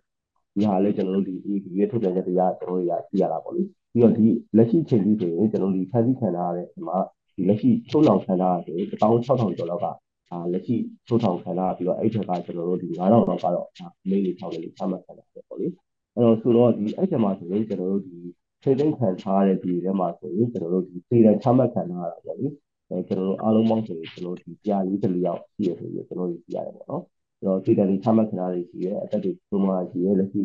[0.56, 3.62] ဒီဟာလည်းကျွန်တော်တို့ဒီဒီရွေးထုတ်ပြန်ချက်တွေကကျွန်တော်တို့ရသိရတာပေါ့လေ
[3.98, 4.28] ပြီးတော့ဒီ
[4.58, 6.98] လက်ရှိချိန်ကြီးဆိုရင်ကျွန်တော်တို့ဒီဖန်ဆီးခံရတဲ့ဒီမှာ
[7.36, 9.86] ဒီလက်ရှိချုပ်လောင်ခံရတဲ့16000ကျော်လောက်က
[10.32, 10.76] အာလက်ရှိ
[11.08, 13.68] ချုပ်ထောင်ခံရပြီးတော့အဲ့ထက်ကကျွန်တော်တို့ဒီ9000လောက်ကတော့
[14.10, 15.68] မိလေးထောင်လေးချမှတ်ခံရတယ်ပေါ့လေ
[16.16, 18.18] အဲ့တော့ဆိုတော့ဒီအဲ့ချက်မှာဆိုရင်ကျွန်တော်တို့ဒီ
[18.64, 22.48] ထိသိမ်းခံထားတဲ့ဒီထဲမှာဆိုရင်ကျွန်တော်တို့ဒီစေတံချမှတ်ခံရတာပေါ့လေ
[22.90, 27.04] အဲကျွန်တော်တို့အားလုံးပေါင်းဆိုရင်ကျွန်တော်တို့ဒီကြာလေးတစ်လျောက်ရှိရဆိုပြီးကျွန်တော်တို့သိရတယ်ပေါ့နော်
[27.40, 30.44] အဲ့တော့စေတံတွေချမှတ်ခံရတာရှိရဲအသက်တွေပုံမှန်ရှိရဲလက်ရှိ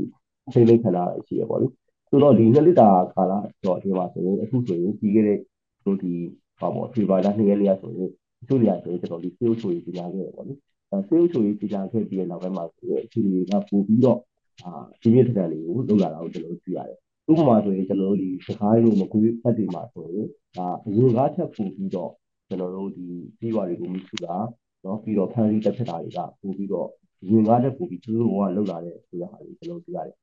[0.52, 1.66] ထိသိမ်းခံရတာရှိရဲပေါ့လေ
[2.11, 3.33] ဆိုတော့ဒီ2လတာကာလ
[3.65, 5.39] တော့ဒီမှာဆိုရင်အခုဆိုရင်ပြီးခဲ့တဲ့
[5.85, 6.13] တို့ဒီ
[6.59, 8.11] ဟောပေါ့ဖေဗာလာ2ရက်လေးရဆိုရင်
[8.47, 10.53] သူတွေကဆိုရင်ကျွန်တော်ဒီ sales ဆိုရေးပြန်ခဲ့တယ်ပေါ့လေ
[10.91, 14.19] အဲ sales ဆိုရေးပြန်ခဲ့ပြီးတဲ့နောက်ပိုင်းမှာဆိုရင်အခြေအနေကပို့ပြီးတော့
[14.63, 14.71] အာ
[15.01, 16.97] ဒီပြည့်ထက်လေးကိုလုပ်လာတာကိုကျွန်တော်တို့တွေ့ရတယ်
[17.29, 22.11] ဥပမာဆိုရင်ကျွန်တော်တို့ဒီစကားလို့မကွေးဖက်တွေမှာဆိုရင်ဒါအရင်ကားချက်ပို့ပြီးတော့
[22.47, 23.05] ကျွန်တော်တို့ဒီ
[23.39, 24.35] ပြီးွားတွေကိုမိစုတာ
[24.83, 26.87] เนาะပြီးတော့ဖန်စီတက်ဖြစ်တာတွေကပို့ပြီးတော့
[27.29, 30.17] ရင်ကားတက်ပို့ပြီးသူတို့ကလောက်လာတဲ့ဆိုတဲ့ဟာတွေကျွန်တော်တွေ့ရတယ်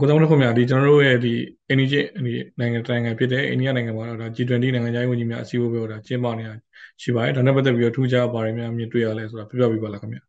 [0.00, 1.32] ကိုသောင်းလို့ခင်ဗျာဒီကျွန်တော်တို့ရဲ့ဒီ
[1.68, 6.54] အိန္ဒိယဒီနိုင်ငံတိုင်းဖြစ်တဲ့အိန္ဒိယနိုင်ငံမှာတော့ဒါ G20 နိုင်ငံခြားရေးဝန်ကြီးများအစည်းအဝေးပဲတော့ကျင်းပနေတာ
[7.02, 10.22] ရှိပါတယ်ဒါနဲ့ပတ်သက်ပြီးတော့ထူးခြားပါတယ်များမြင်တွေ့ရလဲဆိုတာပြပြပြပါလားခင်ဗျာ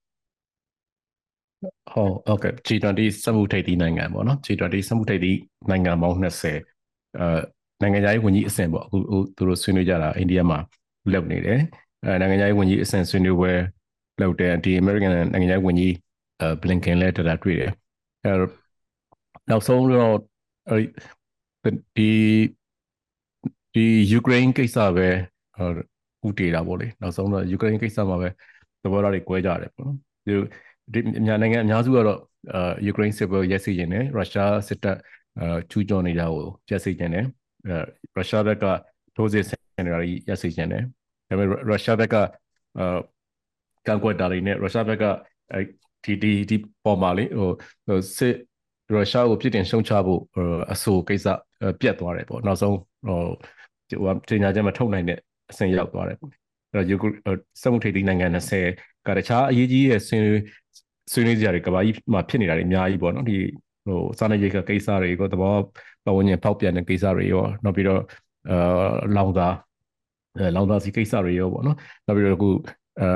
[1.91, 5.37] ဟုတ်ဟုတ်ကဲ့ G20 စက်မှုထိပ်သီးနိုင်ငံပေါ့နော် G20 စက်မှုထိပ်သီး
[5.69, 7.39] နိုင်ငံပေါင်း20အဲ
[7.81, 8.97] နိုင်ငံခြားရေးဝန်ကြီးအဆင့်ပေါ့အခု
[9.37, 10.59] သူတို့ဆွေးနွေးကြတာအိန္ဒိယမှာ
[11.13, 11.59] လုပ်နေတယ်
[12.05, 13.51] အဲနိုင်ငံခြားရေးဝန်ကြီးအဆင့်ဆွေးနွေးပွဲ
[14.21, 15.93] လုပ်တယ်ဒီ American နိုင်ငံခြားရေးဝန်ကြီး
[16.41, 17.71] အဲ Blinken လည်းတတာတွေ့တယ်
[18.25, 18.33] အဲ
[19.49, 20.15] နောက်ဆုံးတော့
[21.95, 22.09] ဒီ
[23.73, 25.07] ဒီယူကရိန်းကိစ္စပဲ
[26.27, 28.29] ဥတည်တာပေါ့လေနောက်ဆုံးတော့ယူကရိန်းကိစ္စမှာပဲ
[28.81, 29.97] သဘောထားတွေကွဲကြတယ်ပေါ့နော်
[30.93, 32.19] ဒီမြန်မာနိုင်ငံအများစုကတော့
[32.53, 34.97] အာယူကရိန်းစစ်ပွဲရက်စီခြင်းနဲ့ရုရှားစစ်တပ်
[35.39, 37.25] အာချူးကျော်နေတာကိုရက်စီခြင်းနဲ့
[38.15, 38.65] ရုရှားဘက်က
[39.15, 40.83] ထိုးစစ်ဆင်နေတာရက်စီခြင်းနဲ့
[41.29, 42.15] ဒါပေမဲ့ရုရှားဘက်က
[42.77, 42.97] အာ
[43.87, 45.03] ကကန့်ကွက်တာတွေနဲ့ရုရှားဘက်က
[45.53, 45.61] အဲ
[46.03, 47.49] ဒီဒီဒီပေါ်မှာလေဟို
[47.87, 48.19] ဟိုစ
[48.89, 50.21] စ်ရုရှားကိုပြည်တင်ရှုံချဖို့
[50.73, 51.27] အဆိုကိစ္စ
[51.79, 52.75] ပြတ်သွားတယ်ပေါ့နောက်ဆုံး
[53.07, 53.19] ဟို
[54.03, 55.19] ဟိုတင်ညာချက်မထုတ်နိုင်တဲ့
[55.51, 56.95] အဆင့်ရောက်သွားတယ်ပေါ့အဲ့တော့ယူ
[57.61, 60.41] စက်မှုထိပ်သီးနိုင်ငံ20ကတခြားအရေးကြီးရဲ့ဆွေးနွေး
[61.11, 63.37] ဆွေးနွေးကြရတယ်ကဘာကြီးမှာဖြစ်နေတာတွေအများကြီးပေါ့နော်ဒီ
[63.85, 65.53] ဟိုစာနယ်ရိတ်ကိစ္စတွေကိုသဘော
[66.05, 68.01] ပတ်ဝန်းကျင်ဖောက်ပြန်တဲ့ကိစ္စတွေရောနောက်ပြီးတော့
[68.49, 69.47] အာလောင်သာ
[70.37, 72.49] အဲလောင်သာစီကိစ္စတွေရောပေါ့နော်နောက်ပြီးတော့အခု
[73.01, 73.07] အဲ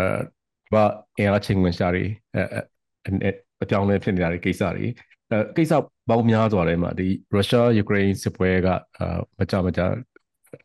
[0.73, 0.83] ဘာ
[1.17, 2.03] အင်အားချိန်ဝင်ရှာတွေ
[2.35, 3.29] အဲ
[3.61, 4.89] အပြောင်းလဲဖြစ်နေတာတွေကိစ္စတွေအဲ
[5.57, 5.73] ကိစ္စ
[6.09, 9.81] ပေါင်းများစွာထဲမှာဒီရုရှားယူကရိန်းစစ်ပွဲကအာမကြမကြ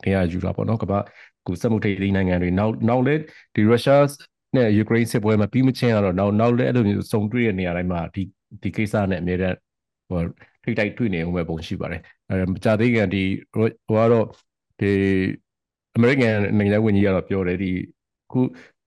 [0.05, 0.99] နေရာယူတာပေါ့နော်ကမ္ဘာ
[1.47, 3.15] ကူစက်မှုထိပ်သီးနိုင်ငံတွေနောက်နောက်လဲ
[3.55, 4.05] ဒီရုရှား
[4.57, 8.23] နဲ့ယူကရိန်းစစ်ပွဲမှာပြီးမချင်းကတော့နောက်နောက်လဲအဲ့လိုမျိုးစုံတွေ့ရနေရာတိုင်းမှာဒီ
[8.63, 9.55] ဒီကိစ္စနဲ့အများတဲ့
[10.09, 10.21] ဟို
[10.63, 13.23] ထိတိုက်တွေ့နေဦးမဲ့ပုံရှိပါတယ်အဲမကြသေးခင်ဒီ
[13.55, 13.67] ဟို
[13.99, 14.27] ကတော့
[14.81, 14.91] ဒီ
[15.97, 17.71] အမေရိကန်နိုင်ငံဝန်ကြီးကတော့ပြောတယ်ဒီ
[18.33, 18.41] ခု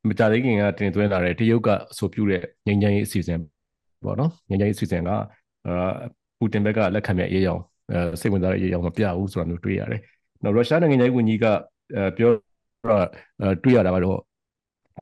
[0.09, 3.39] မကြသေးခင်ကတင်သွင်းလာတဲ့တရုတ်ကအဆိုပြုတဲ့ငြိမ်းချမ်းရေးအစီအစဉ်
[4.05, 5.17] ပေါ့နော်ငြိမ်းချမ်းရေးအစီအစဉ်ကအာ
[6.37, 10.01] ပူတင်ဘက်ကလက်ခံမြရေးအောင်အဲစိတ်ဝင်စားတဲ့ရေးအောင်မပြဘူးဆိုတာမျိုးတွေ့ရတယ်။
[10.43, 11.45] နောက်ရုရှားနိုင်ငံရေးဝန်ကြီးက
[12.17, 12.31] ပြော
[12.89, 13.05] တော့
[13.63, 14.19] တွေ့ရတာကတော့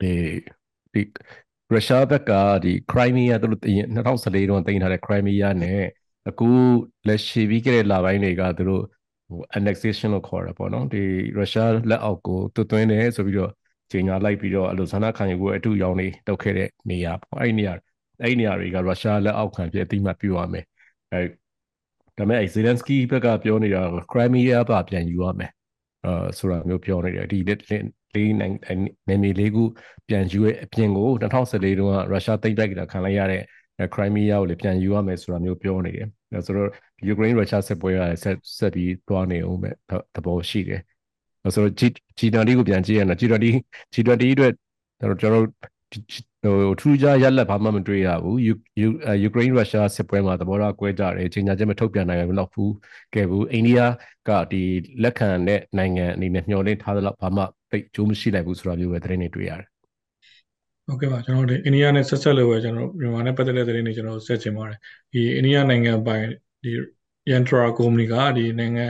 [0.00, 0.12] ဒီ
[0.94, 1.02] ဒီ
[1.72, 2.32] ရုရှားဘက်က
[2.64, 3.62] ဒီခရိုင်းမီးယားသူတို့
[3.96, 5.80] 2014တုန်းတင်ထားတဲ့ခရိုင်းမီးယားနဲ့
[6.28, 6.48] အခု
[7.08, 8.82] လက်ရှိပြီးခဲ့တဲ့လပိုင်းတွေကသူတို့
[9.28, 11.02] ဟို annexation လို့ခေါ်တာပေါ့နော်ဒီ
[11.36, 13.52] ရုရှားလက်အောက်ကိုတွသွင်းတယ်ဆိုပြီးတော့
[13.90, 17.74] ချိန်ညာလိုက်ပြီးတော့အဲ့လိုဇာနာခံယူကိုအတူရောင်းနေတောက်ခဲ့တဲ့နေရာပေါ့အဲ့ဒီနေရာ
[18.22, 20.64] အဲ့ဒီနေရာတွေကရုရှားလက်အောက်ခံဖြစ်အတိမတ်ပြုရမယ်
[21.12, 21.20] အဲ
[22.18, 25.52] ဒါပေမဲ့ဇီလန်စကီဘက်ကပြောနေတာခရိုင်းမီးယားပါပြန်ယူရမယ်
[26.06, 27.38] အာဆိုတာမျိုးပြောနေတယ်ဒီ
[28.14, 28.54] လေးနိုင်
[29.08, 29.62] နေမီလေးခု
[30.08, 33.42] ပြန်ယူရဲ့အပြင်ကို2014တုန်းကရုရှားသိမ်းပိုက်တာခံလိုက်ရတဲ့
[33.94, 36.08] ခရိုင်းမီးယားကိုလည်းပြန်ယူရမယ်ဆိုတာမျိုးပြောနေတယ်။
[36.46, 36.68] ဆိုတော့
[37.06, 39.70] ယူကရိန်းရုရှားစစ်ပွဲကဆက်ဆက်ပြီးသွားနေအောင်ပဲ
[40.14, 40.80] သဘောရှိတယ်။
[41.54, 41.82] ဆိုတော့ G
[42.18, 43.46] G20 ကိုပြန်ကြည့်ရရင် G20
[43.94, 44.52] G20 အတွက်
[45.20, 45.46] ကျွန်တော်တို့
[45.92, 48.52] ဟိုထူးခြားရက်လက်ဘာမှမတွေ့ရဘူးယူ
[49.22, 52.72] ယူကရိန်းရုရှားစစ်ပွဲမှာသဘောထားကွဲကြတယ်ချိန်ညာချက်မထုတ်ပြန်နိုင်ဘူးတော့ဘူး
[53.14, 53.80] ကဲဘူးအိန္ဒိယ
[54.28, 54.62] ကဒီ
[55.02, 59.68] လက်ခံတဲ့နိုင်ငံအနေနဲ့မျှော်လင့်ထားသလောက်ဘာမှတိတ်ကြိုးမရှိလိုက်ဘူးဆိုတာမျိုးပဲသတင်းတွေတွေ့ရတယ်
[60.86, 64.78] ဟုတ်ကဲ့ပါကျွန်တော်တို့အိန္ဒိယနဲ့ဆက်ဆက်လို့ပဲကျွန်တော်မြန်မာနဲ့ပတ်သက်တဲ့သတင်းတွေကျွန်တော်ဆက်ချင်ပါတယ်
[65.12, 66.24] ဒီအိန္ဒိယနိုင်ငံပိုင်
[66.64, 66.70] ဒီ
[67.30, 68.86] Yantra ကုမ္ပဏီကဒီနိုင်ငံ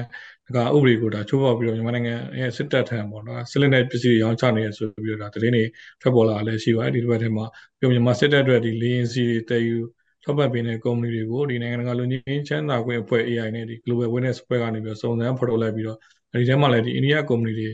[0.57, 5.65] ကဥပဒေကိုဒါချိုးဖောက်ပြီးတော့မြန်မာနိုင်ငံရဲ့စစ်တပ်ထံပေါ့နော်စစ်လက်နက်ပစ္စည်းရောင်းချနေရဆိုပြီးတော့ဒါသတင်းတွေ
[6.01, 7.45] ထွက်ပေါ်လာလည်းရှိပါတယ်ဒီတစ်ပတ်ထဲမှာ
[7.79, 9.79] ပြောမြန်မာစစ်တပ်အတွက်ဒီလေရင်စီတွေတည်ယူ
[10.25, 15.99] ထောက်ပံ့ပေးတဲ့ကုမ္ပဏီတွေကိုဒီနိုင်ငံတကာလူငင်းချမ်းသာခွင့်အဖွဲ့ AI နဲ့ဒီ Global Witness အဖွဲ့ကနေပြီးတော့စုံစမ်းဖော်ထုတ်လိုက်ပြီးတော့
[16.33, 17.69] အဲဒီထဲမှာလည်းဒီအိန္ဒိယကုမ္ပဏီတွေ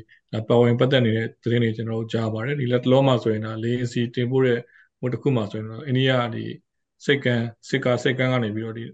[0.48, 4.58] ပါဝင်ပတ်သက်နေတဲ့သတင်းတွေကျွန်တော်တို့ကြားပါတယ်ဒီလက်တလုံးမှာဆိုရင်ဒါလေရင်စီတင်ပို့တဲ့
[5.00, 6.44] ဟိုတစ်ခုမှာဆိုရင်တော့အိန္ဒိယဒီ
[7.04, 8.84] စိတ်ကန်းစစ်ကာစိတ်ကန်းကနေပြီးတော့ဒီ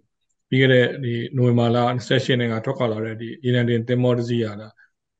[0.52, 4.68] ပြီးခဲ့တဲ့ဒီနိုဝင်ဘာလ28ရက်နေ့ကထွက်ခွာလာတဲ့ဒီအီရန်တင်တင်မောတစီရတာ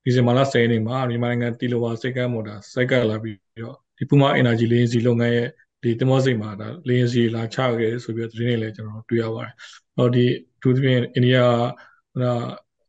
[0.05, 5.49] ဒီဇင်ဘာလ10ရက်နေ့မှာမြန်မာနိုင်ငံတီလိုဝါစိတ်ကန်းမော်တာစိုက်ကလာပြီးတော့ဒီပူမာ energy လေရင်စီလုပ်ငန်းရဲ့
[5.83, 9.53] ဒီတင်မောစိတ်မှာဒါလေရင်စီလာချခဲ့ဆိုပြီးတော့သတင်းတွေလည်းကျွန်တော်တွေ့ရပါတယ်။
[9.97, 10.25] ဟောဒီ
[10.63, 12.25] သူသဖြင့်အိန္ဒိယက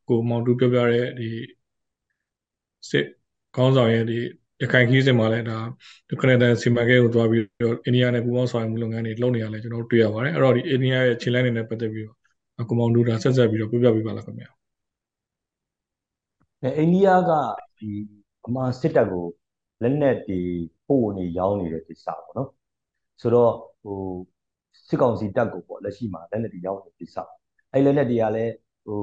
[0.09, 1.29] ကိုမောင်တူပြောပြတဲ့ဒီ
[2.89, 3.05] စစ်
[3.55, 4.19] ကောင်းဆောင်ရဲ့ဒီ
[4.61, 5.59] ရခိုင်ခီးစဉ်မှာလည်းဒါ
[6.09, 12.17] ဒီကနေတန်စီမံကိန်းကိုသွားပြီးတော့အိန္ဒိယနဲ့ပူးပေါင်းဆောင်ရွက်မှုလုပ်ငန်းတွေလုပ်နေရလဲကျွန်တော်တို့တွေ့ရပါတယ်အဲ့တော့ဒီအိန္ဒိယရဲ့ခြေလှမ်းတွေနဲ့ပတ်သက်ပြီးတော့
[12.69, 14.49] ကိုမောင်ဒူတာဆက်ဆက်ပြီးတော့ပြပြပေးပါလားခင်ဗျာ
[16.61, 17.31] အဲအိန္ဒိယက
[17.77, 17.89] ဒီ
[18.45, 19.25] အမှစစ်တပ်ကို
[19.81, 20.41] လက်နက်တွေ
[20.87, 22.49] ပို့နေရောင်းနေတဲ့ကိစ္စပေါ့နော်
[23.21, 23.99] ဆိုတော့ဟို
[24.87, 27.17] စစ်ကောင်စီတပ်ကိုပေါ့လက်ရှိမှာလက်နက်တွေရောင်းနေတဲ့ကိစ္စ
[27.71, 28.53] အဲ့လက်နက်တွေကလည်း
[28.85, 28.99] ဟို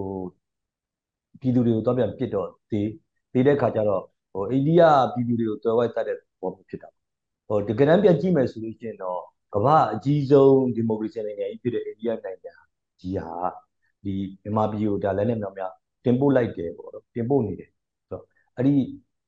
[1.40, 2.88] ပြည်သူတွေကိုတော့ပြန်ပစ်တော့တေး
[3.32, 6.88] တေးတဲ့ခါကျတော့ဟိုအိန္ဒိယပြည်သူတွေကိုတွယ်ဝိုက်တတ်တဲ့ဘောဖြစ်တာ
[7.48, 9.20] ဟိုတကယ်တမ်းပြန်ကြည့်မယ်ဆိုလို့ရှိရင်တော့
[9.54, 12.52] ကမ္ဘာအကြီးဆုံးဒီမိုကရေစီနိုင်ငံကြီးဖြစ်တဲ့အိန္ဒိယနိုင်ငံ
[13.00, 13.36] ကြီးဟာ
[14.04, 15.72] ဒီမြန်မာပြည်ကိုဒါလည်းနဲ့မြောင်များ
[16.04, 18.24] တင်ပို့လိုက်တယ်ပေါ့နော်တင်ပို့နေတယ်ဆိုတော့
[18.56, 18.74] အဲ့ဒီ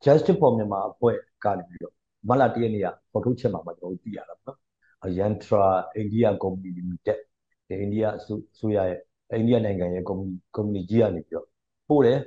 [0.05, 1.95] Justice for Myanmar အဖွဲ့ကနေပြီးတော့
[2.29, 5.65] မလာတရက်နေ့ကဖော်ထုတ်ချက်မှာကျွန်တော်တို့သိရတာပေါ့နော် Yantra
[6.01, 7.19] India Company Limited
[7.67, 8.21] ဒီအိန္ဒိယအ
[8.59, 8.99] စိုးရရဲ့
[9.33, 11.47] အိန္ဒိယနိုင်ငံရဲ့ကုမ္ပဏီကုမ္ပဏီကြီးကနေပြီးတော့
[11.89, 12.19] ပို့တယ်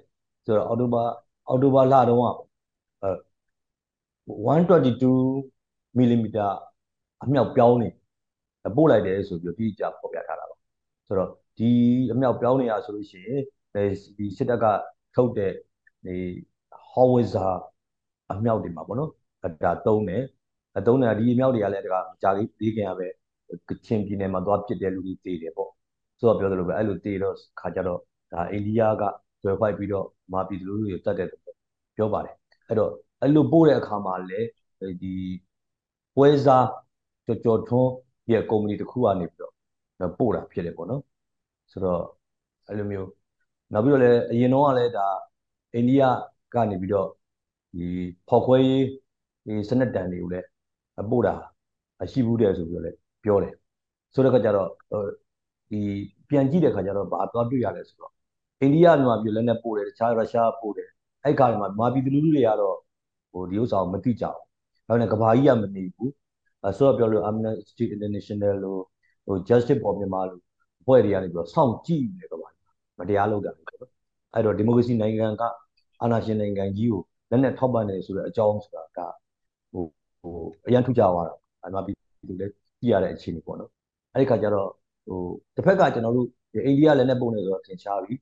[0.45, 1.03] ဆိုတော့အော်တိုဘာ
[1.47, 2.29] အော်တိုဘာလတုန်းက
[4.27, 6.25] 122 mm
[7.23, 7.89] အမြောက်ပြောင်းနေ
[8.75, 10.54] ပို့လိုက်တယ်ဆိုပြီးတော့ဒီကြဖော်ပြထားတာပါ
[11.07, 11.71] ဆိုတော့ဒီ
[12.11, 13.41] အမြောက်ပြောင်းနေရဆိုလို့ရှိရင်
[14.17, 14.65] ဒီစစ်တပ်က
[15.15, 15.51] ထုတ်တဲ့
[16.05, 16.17] ဒီ
[16.93, 17.53] howitzer
[18.31, 19.11] အမြောက်တွေမှာပေါ့နော်
[19.63, 20.23] ဒါသုံးတယ်
[20.77, 23.07] အသုံးတယ်ဒီအမြောက်တွေကလည်းဒါကကြာလေးလေးခင်ရပဲ
[23.69, 25.69] ကချင်ပြည်နယ်မှာသွားပစ်တဲ့လူတွေတေးတယ်ပေါ့
[26.19, 27.99] ဆိုတော့ပြောသလိုပဲအဲ့လိုတေးတော့ခါကြတော့
[28.31, 29.03] ဒါအိန္ဒိယက
[29.43, 31.29] တွယ်ဖိုက်ပြီးတော့မာပြည်လူတွေတတ်တယ်
[31.95, 32.35] ပြောပါတယ်
[32.67, 32.91] အဲ့တော့
[33.21, 34.47] အဲ့လိုပို့တဲ့အခါမှာလည်း
[35.01, 35.13] ဒီ
[36.15, 36.67] ပွဲစား
[37.25, 37.91] ကြော်ကြော်ထွန်း
[38.31, 39.53] ရဲ့ကုမ္ပဏီတစ်ခုကနေပြီးတော့
[40.17, 41.01] ပို့တာဖြစ်တယ်ပေါ့နော်
[41.71, 42.01] ဆိုတော့
[42.67, 43.09] အဲ့လိုမျိုး
[43.73, 45.07] နောက်ပြီးတော့လည်းအရင်တော့ကလည်းဒါ
[45.73, 46.03] အိန္ဒိယ
[46.53, 47.07] ကနေပြီးတော့
[47.73, 47.85] ဒီ
[48.27, 48.85] ဖော်ခွဲရေး
[49.45, 50.47] ဒီစနစ်တန်တွေကိုလည်း
[51.11, 51.35] ပို့တာ
[52.11, 53.53] ရှိဘူးတယ်ဆိုပြီးတော့လည်းပြောတယ်
[54.13, 54.69] ဆိုတဲ့ခါကျတော့
[55.69, 55.79] ဒီ
[56.29, 58.11] ပြန်ကြည့်တဲ့ခါကျတော့ဘာသွားတွေ့ရလဲဆိုတော့
[58.61, 60.89] အိန္ဒိယမြန်မာပြည်လက်နဲ့ပို့တယ်တခြားရုရှားပို့တယ်
[61.23, 62.77] အဲ့ကားတွေမှာမြန်မာပြည်သူလူထုတွေကတော့
[63.31, 66.11] ဟိုဒီဥစ္စာကိုမသိကြဘူးဒါနဲ့ကဘာကြီးကမနေဘူး
[66.63, 68.81] အဲဆိုတော့ပြောလို့ Amnesty International လို့
[69.25, 70.41] ဟို Justice for Myanmar လို့
[70.81, 72.67] အဖွဲ့တွေကနေပြီးတော့စောင့်ကြည့်နေကဘာကြီး
[72.99, 73.89] မတရားလုပ်တာလေပေါ့
[74.33, 75.43] အဲ့တော့ဒီမိုကရေစီနိုင်ငံက
[76.01, 78.99] အာဏာရှင်နိုင်ငံကြီးကိုလက်နဲ့ထောက်ပံ့နေဆိုတဲ့အကြောင်းဆိုတာက
[79.71, 79.83] ဟို
[80.21, 80.35] ဟို
[80.67, 81.35] အရန်ထူးခြားသွားတာ
[81.65, 81.95] အမှပြည်
[82.29, 83.71] သူလည်းကြည့်ရတဲ့အခြေအနေပေါ့နော်
[84.13, 84.69] အဲ့ဒီခါကျတော့
[85.07, 85.19] ဟို
[85.55, 86.27] တစ်ဖက်ကကျွန်တော်တို့
[86.65, 88.13] အိန္ဒိယလည်းနဲ့ပုံနေဆိုတော့သင်ချားပြီ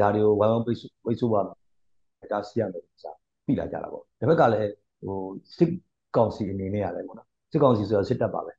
[0.00, 3.12] ဒါတွေကိုဝိုင်းဝန်းပိတ်ဆို့ပိတ်ဆို့ပါမယ်ဒါစီရမယ်စာ
[3.44, 4.70] ပြီးလာကြတာပေါ့တစ်ဖက်ကလည်း
[5.06, 5.18] ဟို
[5.56, 5.70] စစ်
[6.16, 8.52] ကောင်စီအနေနဲ့ရတယ်ပေါ့နော်စစ်ကောင်စီဆိုတော့စစ်တပ်ပါပဲ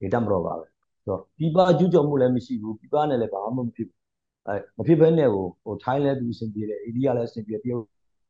[0.00, 0.73] ဒီတပ်မတော်ပါပဲဆို
[1.06, 3.98] တော့ပြပကျူးကျော်မှုလည်းမရှိဘူးပြပနဲ့လည်းဘာမှမဖြစ်ဘူး
[4.46, 7.84] အဲမဖြစ်ဘဲနဲ့ဟိုဟိုထိုင်းလည်းသူအဆင်ပြေတယ်အိန္ဒိယလည်းအဆင်ပြေတရုတ်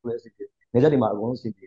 [0.06, 1.66] လည်းအဆင်ပြေနေဆက်ဒီမှာအကုန်လုံးအဆင်ပြေ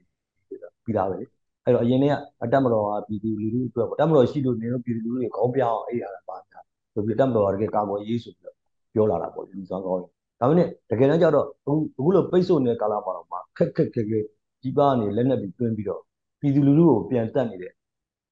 [0.86, 1.26] ပြီးသားပဲလေ
[1.66, 2.06] အဲ့တော့အရင်က
[2.44, 6.60] အတက်မတော်ကပြည်သူလူထုအတွက်ပေါ့တက်မတော်ရှိလို့နေတော့ပြည်သူလူထုတွေခေါင်းပြောင်းအဲ့ရတာပါညာ
[6.94, 8.56] ဆိုပြီးတက်မတော်ကတကယ်ကာကွယ်ရေးဆိုပြီးတော့
[8.94, 10.02] ပြောလာတာပေါ့လူဆောင်ကောင်း
[10.40, 14.26] ဒါပေမဲ့တကယ်တမ်းကျတော့အခုအခုလိုပိတ်ဆို့နေတဲ့ကာလမှာတော့မှခက်ခက်ခက်ခက်
[14.62, 16.02] ကြီးပါနေလက်နဲ့ပြီးတွင်းပြီးတော့
[16.40, 17.72] ပြည်သူလူထုကိုပြန်တက်နေတဲ့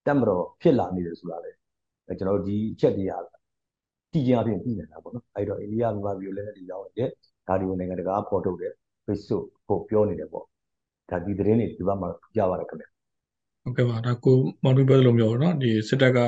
[0.06, 1.52] တက်မတော်ဖြစ်လာနေတယ်ဆိုတာလေ
[2.20, 7.10] ကျွန်တော်တို့ဒီအချက်တရားတည်ခြင်းအပြင်ပြည်နေတာပေါ့နော်အဲ့တော့အိန္ဒိယမြန်မာပြည်ကိုလည်းတည်ရောက်နေတဲ့
[7.48, 8.74] ဒါဒီကိုနိုင်ငံတကာပေါ်ထုတ်တဲ့
[9.06, 10.46] Facebook ကိုပြောနေတယ်ပေါ့
[11.10, 12.86] ဒါဒီသတင်းတွေဒီဘက်မှာကြပါရခင်ဗျ
[13.64, 16.20] ဟုတ်ကဲ့ပါဒါကိုမော်တူဘယ်လိုမျိုးပေါ့နော်ဒီစစ်တပ်က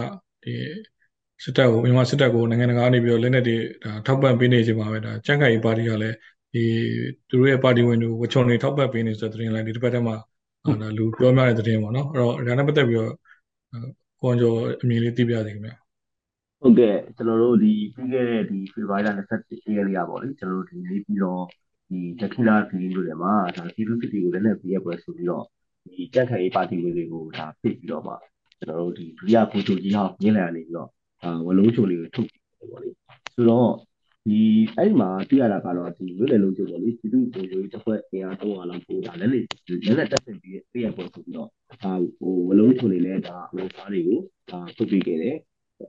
[0.43, 0.53] ဒီ
[1.43, 6.15] စစ်တပ်ကိုမြန်မာစစ်တပ်ကိုနိုင်ငံတကာအနေပြီးတော့လက်နက်တွေဒါထောက်ပံ့ပေးနေခြင်းပါပဲဒါကြံ့ခိုင်ရေးပါတီကလည်း
[6.53, 6.63] ဒီ
[7.29, 10.15] သူတို့ရဲ့ပါတီဝင်တွေကိုဝချုံတွေထောက်ပံ့ပေးနေဆိုတဲ့သတင်းလိုက်ဒီတစ်ပတ်တည်းမှာ
[10.81, 13.13] ဒါလူပြောများတဲ့သတင်းပေါ့နော်အဲ့တော့ဒါနဲ့ပတ်သက်ပြီးတော့
[14.21, 15.71] ကိုန်ကျော်အမြင်လေးသိပြစေခင်ဗျ
[16.61, 21.43] ဟုတ်ကဲ့ကျွန်တော်တို့ဒီပြီးခဲ့တဲ့ဒီဖေဖော်ဝါရီလ21ရက်နေ့ကပေါ့လေကျွန်တော်တို့ဒီနေပြီးတော့
[21.89, 25.43] ဒီဒက္ခိဏခရီးတို့တွေမှာဒါပြည်သူစစ်တီကိုလည်းလည်းပြည့်ပွဲဆိုပြီးတော့
[25.95, 28.13] ဒီကြက်ခိုင်ပါတီဝင်တွေကိုဒါဖိတ်ပြီးတော့မှ
[28.59, 30.89] ကျွန်တော်တို့ဒီဒုတိယဖိုးချုပ်ကြီးဟောင်းရင်းလာနေပြီးတော့
[31.23, 32.89] အာဝလုံးချိုလေးကိုထုတ်တယ်ပေါ့လေ
[33.35, 33.71] ဆိုတော့
[34.27, 34.41] ဒီ
[34.77, 45.35] အဲ့မှာသိရတာကတော့ဒီဝိလေလုံးချိုပေါ့လေပြည်သူ့ပုံရိုးတစ်ခွက်အင်အား300လောက်ပို့တာလည်းလေလည်းလည်းတက်ဆင်ပြီးပြည့်ပွဲဆိုပြီးတော့အာဟိုဝလုံးချိုလေးလည်းဒါအလုံးသားတွေကိုဒါထုတ်ပြီးခဲ့တယ်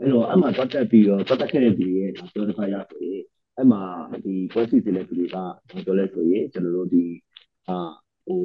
[0.01, 3.23] အဲ့တော့အမှတော့တက်ပြီးတော့တက်ခဲ့တဲ့ပြည်ရဲ့ဒါပြောတစ်ခါရဆိုရင်
[3.57, 3.83] အဲ့မှာ
[4.25, 5.37] ဒီပွဲစီတင်တဲ့ပြည်က
[5.85, 7.05] ပြောလဲဆိုရင်ကျွန်တော်တို့ဒီ
[7.69, 7.79] အာ
[8.27, 8.43] ဟို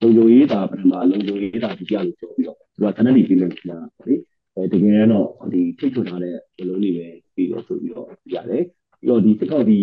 [0.00, 4.14] လုံခြုံရေးတာပထမလုံခြုံရေးတာဒီကြလို့ပြောပြီးတော့သူကတနက်နေ့ပြင်မယ်ဆိုတာလေ
[4.56, 7.08] အဲတကယ်တော့ဒီထိတ်ထွထားတဲ့ဘလုံးတွေပဲ
[7.40, 8.64] ပြီးတော့ဆိုပြီးတော့ရတယ်
[9.00, 9.78] ပြီးတော့ဒီတစ်ခေါက်ဒီ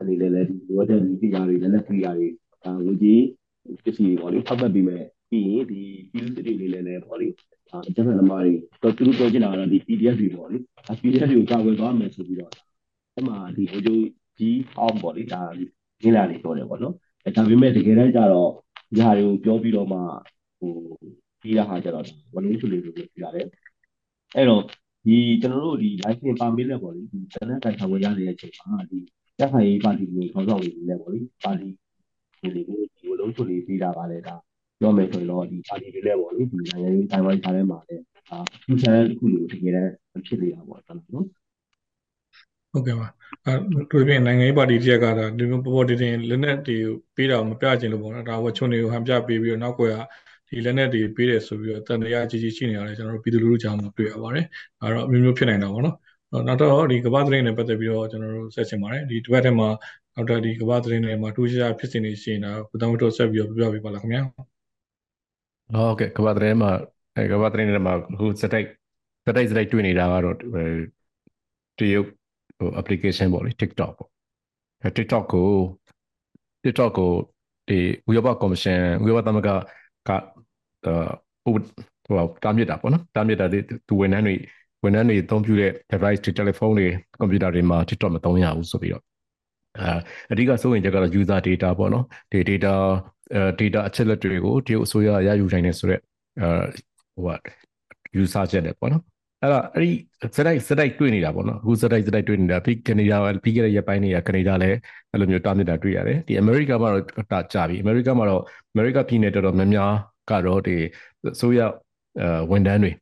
[0.00, 2.28] အနေနဲ့လည်းဒီလိုတဲ့ဒီတရားတွေလည်းလက်ပြရာတွေ
[2.64, 3.22] ဒါဝကြီး
[3.84, 5.80] ပစ္စည်းတွေပေါ့လေထောက်ပတ်ပြီးမယ်ပြီးရင်ဒီ
[6.12, 7.28] ပြည်သူတွေလေးလည်းပေါ့လေ
[7.88, 8.52] အကျဉ်းသမားတွေ
[8.82, 10.56] တော့သူတို့ပြောချင်တာကတော့ဒီ PDF တွေပေါ့လေ
[11.00, 12.52] PDF တွေကိုကာကွယ်သွားမယ်ဆိုပြီးတော့
[13.14, 14.04] အဲ့မှာဒီဟိုကျိုး
[14.38, 15.40] ကြီးအောင်ပေါ့လေဒါ
[16.02, 18.50] ရင်းလာနေပြောတယ်ပေါ့နော်အဲဒါပေမဲ့တကယ်တမ်းကျတော့
[18.94, 19.98] ဒီဟာတွေကိုပြောပြီးတော့မှ
[20.60, 20.74] ဟို
[21.42, 23.46] ပြီးတာဟာကျတော့ဝလုံးချူလေးလိုပြောပြရတယ်
[24.36, 24.62] အဲ့တော့
[25.04, 28.98] ဒီကျွန်တော်တို့ဒီ license permit နဲ့ပေါ့လေဒီတနက်ကန်ဆောင်ဝယ်ရတဲ့အချိန်မှာဒီ
[29.38, 31.68] တက်ခိုင်ရေးပါတီတွေခေါင်းဆောင်တွေနဲ့ပေါ့လေပါတီ
[32.54, 34.34] တွေကိုဒီဝလုံးချူလေးပြီးတာပါလေဒါ
[34.80, 41.26] ပြောမယ်ဆိုရင်တော့ဒီပါတီတွေလည်းပေါ့လေဒီနိုင်ငံရေးတိုင်ဝမ်ခြားထဲမှာလည်းအာသူချန်တစ်ခုလိုတကယ်တမ်းဖြစ်နေတာပေါ့ကျွန်တော်နော်
[42.72, 43.08] ဟုတ်ကဲ့ပါ
[43.44, 43.54] အဲ
[43.90, 46.76] တို့ပြင်နိုင်ငံရေးပါတီတရက်ကဒါဒီလိုပေါ်ပေါ်တင်တင်လက်နက်တွေ
[47.16, 49.98] ပေးတာမပြချင်လို့ပေါ့နော်ဒါဝချုံတွေကိုဟန်ပြပေးပြီးတော့နောက်ကွယ်က
[50.52, 54.46] ဒီလက်နက်တွေပေးတယ်ဆိုပြီးတော့တန်တရားကြီးကြီးရှိနေရတယ်ကျွန်တော်တို့ပြည်သူလူထုကြားမှာတွေ့ရပါတယ်
[54.80, 55.96] အဲတော့အမျိုးမျိုးဖြစ်နိုင်တာပေါ့နော်
[56.46, 59.68] နောက်တော့ဒီကမ္ဘာသတင်းနဲ့ပတ်သက်ပြီးတော့ကျွန်တော်တို့ဆက်ချင်ပါတယ်ဒီတစ်ပတ်ထဲမှာ
[60.14, 66.72] နောက်တော့ဒီကမ္ဘာသတင်းတွေမှာတူချာဖြစ်စဉ်တွေရှိနေတာဘုဒ္ဓဝတ္တဆက်ပြီးတော့ပြပြပေးပါလားခင်ဗျာဟုတ်ကဲ့ကမ္ဘာသတင်းမှာ
[67.16, 68.66] အဲကမ္ဘာသတင်းတွေမှာအခုစတိုက်
[69.26, 70.36] စတိုက်စတိုက်တွေ့နေတာကတော့
[71.78, 72.06] တရုတ်
[72.58, 74.08] ဟို application ပေါ့လေ TikTok ပေါ့
[74.82, 75.48] အဲ TikTok ကို
[76.62, 77.10] TikTok ကို
[77.68, 79.48] ဒီဥရောပကော်မရှင်ဥရောပသမဂ္ဂ
[80.08, 80.10] က
[81.44, 81.54] ဟို
[82.06, 83.58] ဟိုတားမြစ်တာပေါ့နော်တားမြစ်တာဒီ
[84.00, 84.34] ဝန်ထမ်းတွေ
[84.84, 86.88] ဝန်ထမ်းတွေအသုံးပြုတဲ့ device တွေ telephone တွေ
[87.20, 89.02] computer တွေမှာ TikTok မသုံးရဘူးဆိုပြီးတော့
[89.78, 89.98] အာ
[90.32, 92.72] အဓိကစိုးရင်ချက်ကတော့ user data ပေါ့နော်ဒီ data
[93.34, 96.00] အဲ data အချက်လက်တွေကိုတရုတ်အစိုးရရယူနိုင်တယ်ဆိုတော့
[96.40, 96.48] အဲ
[97.24, 97.40] ဟိုက
[98.22, 99.02] user ချက်တယ်ပေါ့နော်
[99.42, 99.90] အဲ့တော့အဲ့ဒီ
[100.36, 104.76] စတိုက်စတိုက်တွေ့နေတာပေါ့နော်အခုစတိုက်စတိုက်တွေ့နေတာပြီးကနေဒါပြီးခဲ့တဲ့ရက်ပိုင်းတွေကကနေဒါလည်း
[105.12, 108.42] အဲ့လိုမျိုးတားမြစ်တာတွေ့ရတယ်ဒီအမေရိကမှာတော့တာကြပြီအမေရိကမှာတော့
[108.72, 109.92] အမေရိကပြည်နယ်တော်တော်များများ
[110.30, 110.76] ကတော့ဒီ
[111.40, 111.60] ဆိုရ
[112.20, 112.92] အဲဝန်ထမ်းတွေ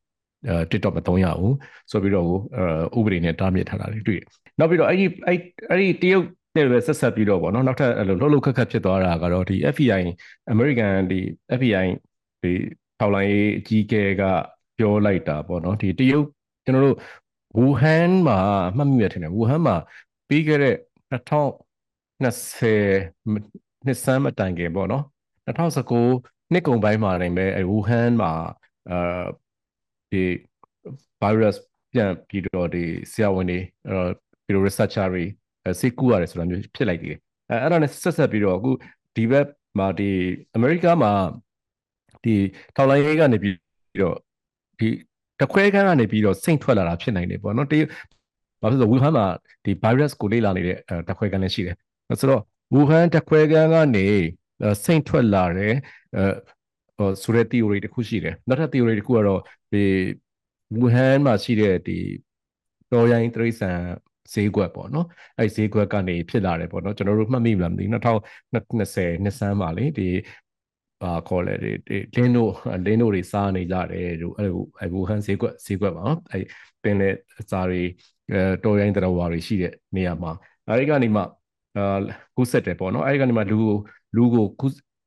[0.49, 1.55] အဲ TikTok မသုံးရဘူး
[1.91, 4.29] ဆိုပြီးတော့အဲဥပဒေနဲ့တားမြစ်ထားတာတွေတွေ့တယ်
[4.59, 5.39] နောက်ပြီးတော့အဲ့ဒီအဲ့
[5.71, 10.03] အဲ့ဒီတရုတ်နဲ့ပဲဆက်ဆက်ပြီးတော့ပေါ့နော်နောက်ထပ်အဲ့လိုလှုပ်လှုပ်ခက်ခက်ဖြစ်သွားတာကတော့ဒီ FBI
[10.53, 11.21] American ဒီ
[11.59, 11.87] FBI
[12.43, 12.53] ဒီ
[12.99, 14.23] ထောက်လိုင်းအကြီးအကဲက
[14.79, 16.27] ပြောလိုက်တာပေါ့နော်ဒီတရုတ်
[16.65, 16.97] ကျွန်တော်တို့
[17.57, 18.39] ဝူဟန်မှာ
[18.77, 19.77] မှတ်မိရထင်တယ်ဝူဟန်မှာ
[20.29, 20.77] ပြီးခဲ့တဲ့
[21.11, 25.05] 2020နှစ်စမ်းမတိုင်ခင်ပေါ့နော်
[25.47, 28.33] 2019 နှစ်ကုန်ပိုင်းမှာနေပဲဝူဟန်မှာ
[28.91, 29.25] အာ
[30.13, 30.25] ဒီ
[31.23, 31.57] virus
[31.93, 33.59] ပြန်ပြီးတော့ဒီဆရာဝန်တွေ
[33.89, 33.97] အဲ
[34.45, 35.25] ပြီးတော့ researcher တွေ
[35.81, 37.17] စိတ်ကူးရတယ်ဆိုတာမျိုးဖြစ်လိုက်တယ်
[37.51, 38.71] အဲအဲ့ဒါနဲ့ဆက်ဆက်ပြီးတော့အခု
[39.17, 39.47] ဒီဘက်
[39.79, 40.11] မှာဒီ
[40.55, 41.13] အမေရိကမှာ
[42.25, 42.35] ဒီ
[42.77, 43.55] ထောက်လိုင်းရေးကနေပြီး
[44.03, 44.17] တော့
[44.79, 44.89] ဒီ
[45.41, 47.75] တခွဲခန်းကနေပြီးတော့စိတ်ထွက်လာတာဖြစ်နိုင်တယ်ပေါ့နော်တ
[48.61, 49.27] ဘာဖြစ်လို့ဝူဟန်မှာ
[49.65, 50.77] ဒီ virus ကိုလေ့လာနေတဲ့
[51.09, 51.77] တခွဲခန်းလည်းရှိတယ်
[52.21, 52.43] ဆိုတော့
[52.75, 54.07] ဝူဟန်တခွဲခန်းကနေ
[54.85, 55.75] စိတ်ထွက်လာတယ်
[56.17, 59.41] အဲဆိုတဲ့ theory တစ်ခုရှိတယ်နောက်ထပ် theory တစ်ခုကတော့
[59.73, 59.85] ဒီ
[60.79, 61.99] ဝူဟန်မှာရှိတဲ့ဒီ
[62.93, 63.71] တော်ရိုင်းတရိษံ
[64.33, 65.07] ဈေးကွက်ပေါ့နော်
[65.39, 67.93] အဲ့ဈေးကွက်ကနေဖြစ်လာတယ်ပေါ့နော်ကျွန်တော်တို့မှတ်မိမလားမသိဘူး
[68.55, 70.09] 2020နှစ်ဆန်းမှာလေဒီ
[71.03, 71.71] အာခေါ်လဲဒီ
[72.17, 72.53] လင်းတို့
[72.87, 76.45] လင်းတို့တွေစားနေကြတယ်တို့အဲ့လိုအဲ့ဘူဟန်ဈေးကွက်ဈေးကွက်ပါနော်အဲ့
[76.83, 77.09] ပင်လေ
[77.51, 77.83] စားတွေ
[78.31, 80.33] အဲတော်ရိုင်းတရဝါတွေရှိတဲ့နေရာမှာ
[80.69, 81.23] အဲဒီကနေမှ
[81.77, 81.99] အာ
[82.37, 83.77] ကူးဆက်တယ်ပေါ့နော်အဲဒီကနေမှလူကို
[84.17, 84.45] လူကို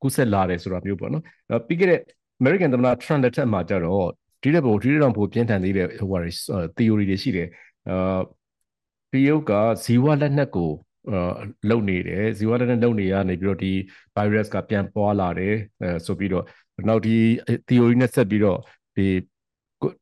[0.04, 1.24] ကူးဆက်လာတယ်ဆိုတာမျိုးပေါ့နော်
[1.68, 2.00] ပြီးခဲ့တဲ့
[2.42, 4.10] American သမ္မတ Trump လက်ထက်မှာကျတော့
[4.44, 6.20] ဒီတဲ့ဘောဒီတဲ့တော့ပိုပြင်းထန်သေးတဲ့ဟိုဟာ
[6.78, 7.48] theory တွေရှိတယ်
[7.90, 8.20] အာ
[9.12, 9.52] တရုတ်က
[9.84, 10.72] ဇီဝလက်နက်ကို
[11.70, 13.74] လုံနေတယ်ဇီဝလက်နက်လုံနေရနေပြီးတော့ဒီ
[14.16, 15.56] virus ကပြန်ပွားလာတယ်
[16.06, 16.46] ဆိုပြီးတော့
[16.88, 17.16] နောက်ဒီ
[17.68, 18.60] theory နဲ့ဆက်ပြီးတော့
[18.96, 19.08] ဒီ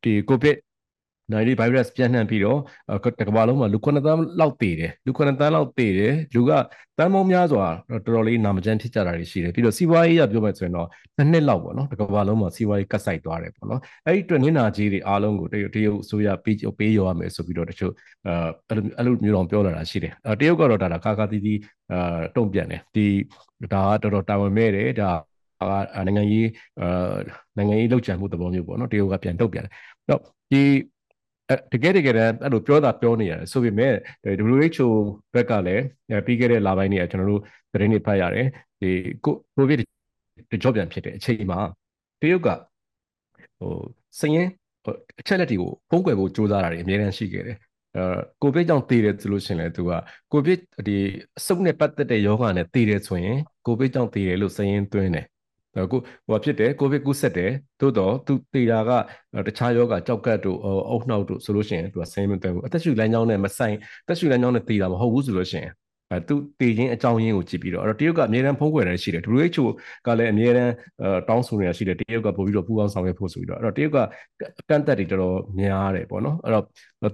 [0.04, 0.56] ဒီ covid
[1.32, 2.58] 90 virus ပြန့်နှံ့ပြီးတော့
[3.20, 6.50] တကမ္ဘာလုံးမှာလူ9သန်းလောက်သေတယ်လူ9သန်းလောက်သေတယ်လူက
[6.98, 17.92] တန်းပေါင်းများစွာတော်တော်လေးနာမကျန်းဖြစ်ကြတာတွေရှိတယ်ပြီးတော့စီးပွားရေးရပြောမယ်ဆိုရင်တော့နှစ်နှစ်လောက်ပေါ့နော်တကမ္ဘာလုံးမှာစီးပွားရေးကတ်ဆိုင်သွားတယ်ပေါ့နော်အဲ့ဒီအတွက်နင်းနာကြီးတွေအားလုံးကိုတရုတ်တရုတ်အစိုးရပေးပေးရောရမယ်ဆိုပြီးတော့တချို့
[18.26, 21.54] အဲအဲ့လိုမျိုးတော့ပြောလာတာရှိတယ်တရုတ်ကတော့ဒါကကာကာတီတီ
[21.92, 23.06] အာတုံ့ပြန်တယ်ဒီ
[23.72, 25.10] ဒါကတော်တော်တာဝန်မဲ့တယ်ဒါ
[25.60, 25.72] က
[26.06, 26.48] နိုင်ငံရေး
[26.80, 27.16] အာ
[27.56, 29.72] နိုင်ငံရေးလောက်ကျန်မှုသဘောမျိုးပေါ့နော်တရုတ်ကပြန်တုံ့ပြန်တယ်
[30.08, 30.20] တော့
[30.52, 30.62] ဒီ
[31.72, 33.94] တကယ်တကယ်တမ်းအဲ့လိုပြောတာပြောနေရတယ်ဆိုပေမဲ့
[34.54, 34.88] WHO
[35.34, 35.84] ဘက်ကလည်း
[36.26, 38.46] ပြီးခဲ့တဲ့လပိုင်းတွေကကျွန်တော်တို့သတင်းတွေဖတ်ရတယ်
[38.80, 38.90] ဒီ
[39.24, 39.34] ကို
[39.68, 39.78] ဗစ်
[40.50, 41.60] တကြော့ပြန်ဖြစ်တဲ့အချိန်မှာ
[42.20, 42.48] တရုတ်က
[43.60, 43.74] ဟို
[44.20, 44.48] စရင်
[45.20, 47.56] အချက်လက်တွေကိုဖုံးကွယ်ဖို့ကြိုးစားတာတွေအများကြီးရှိခဲ့တယ်
[47.96, 48.04] အဲ
[48.42, 49.90] ကိုဗစ်ကြောင့်တည်တယ်ဆိုလို့ရှိရင်လည်းသူက
[50.32, 50.96] ကိုဗစ်ဒီ
[51.38, 55.26] အဆုပ်နဲ့ပတ်သက်တဲ့ယောဂနဲ့တည်တယ်ဆိုရင်ကိုဗစ်ကြောင့်တည်တယ်လို့စရင်သွင်းတယ်
[55.76, 55.96] အခု
[56.28, 58.90] ဟိုဖြစ်တယ်ကိုဗစ်ကူးဆက်တယ်သို့တော့သူတေတာက
[59.46, 60.58] တခြားယောဂကြောက်ကတ်တို့
[60.90, 65.72] အုတ်နှောက်တို့ဆိုလို့ရှိရင်သူကဆင်းမသွဲဘူးအသက်ရှူလမ်းကြောင်းနဲ့မဆိုင်အသက်ရှူလမ်းကြောင်းနဲ့တေတာမဟုတ်ဘူးဆိုလို့ရှိရင်
[66.12, 69.64] အဲသူတည်ခြင်းအကြောင်းရင်းကိုကြည့်ပြီးတော့အဲ့တော့တရုတ်ကအမြဲတမ်းဖုံးကွယ်နေရှိတယ် WHO
[70.06, 70.72] ကလည်းအမြဲတမ်း
[71.28, 73.98] တောင်းဆိုနေတာရှိတယ်တရုတ်ကပို့ပြီးတော့ပူးပေါင်းဆောင်ရွက်ဖို့ဆိုပြီးတော့အဲ့တော့တရုတ်က
[74.68, 76.64] ကန့်သက်တွေတော်တော်များတယ်ပေါ့နော်အဲ့တော့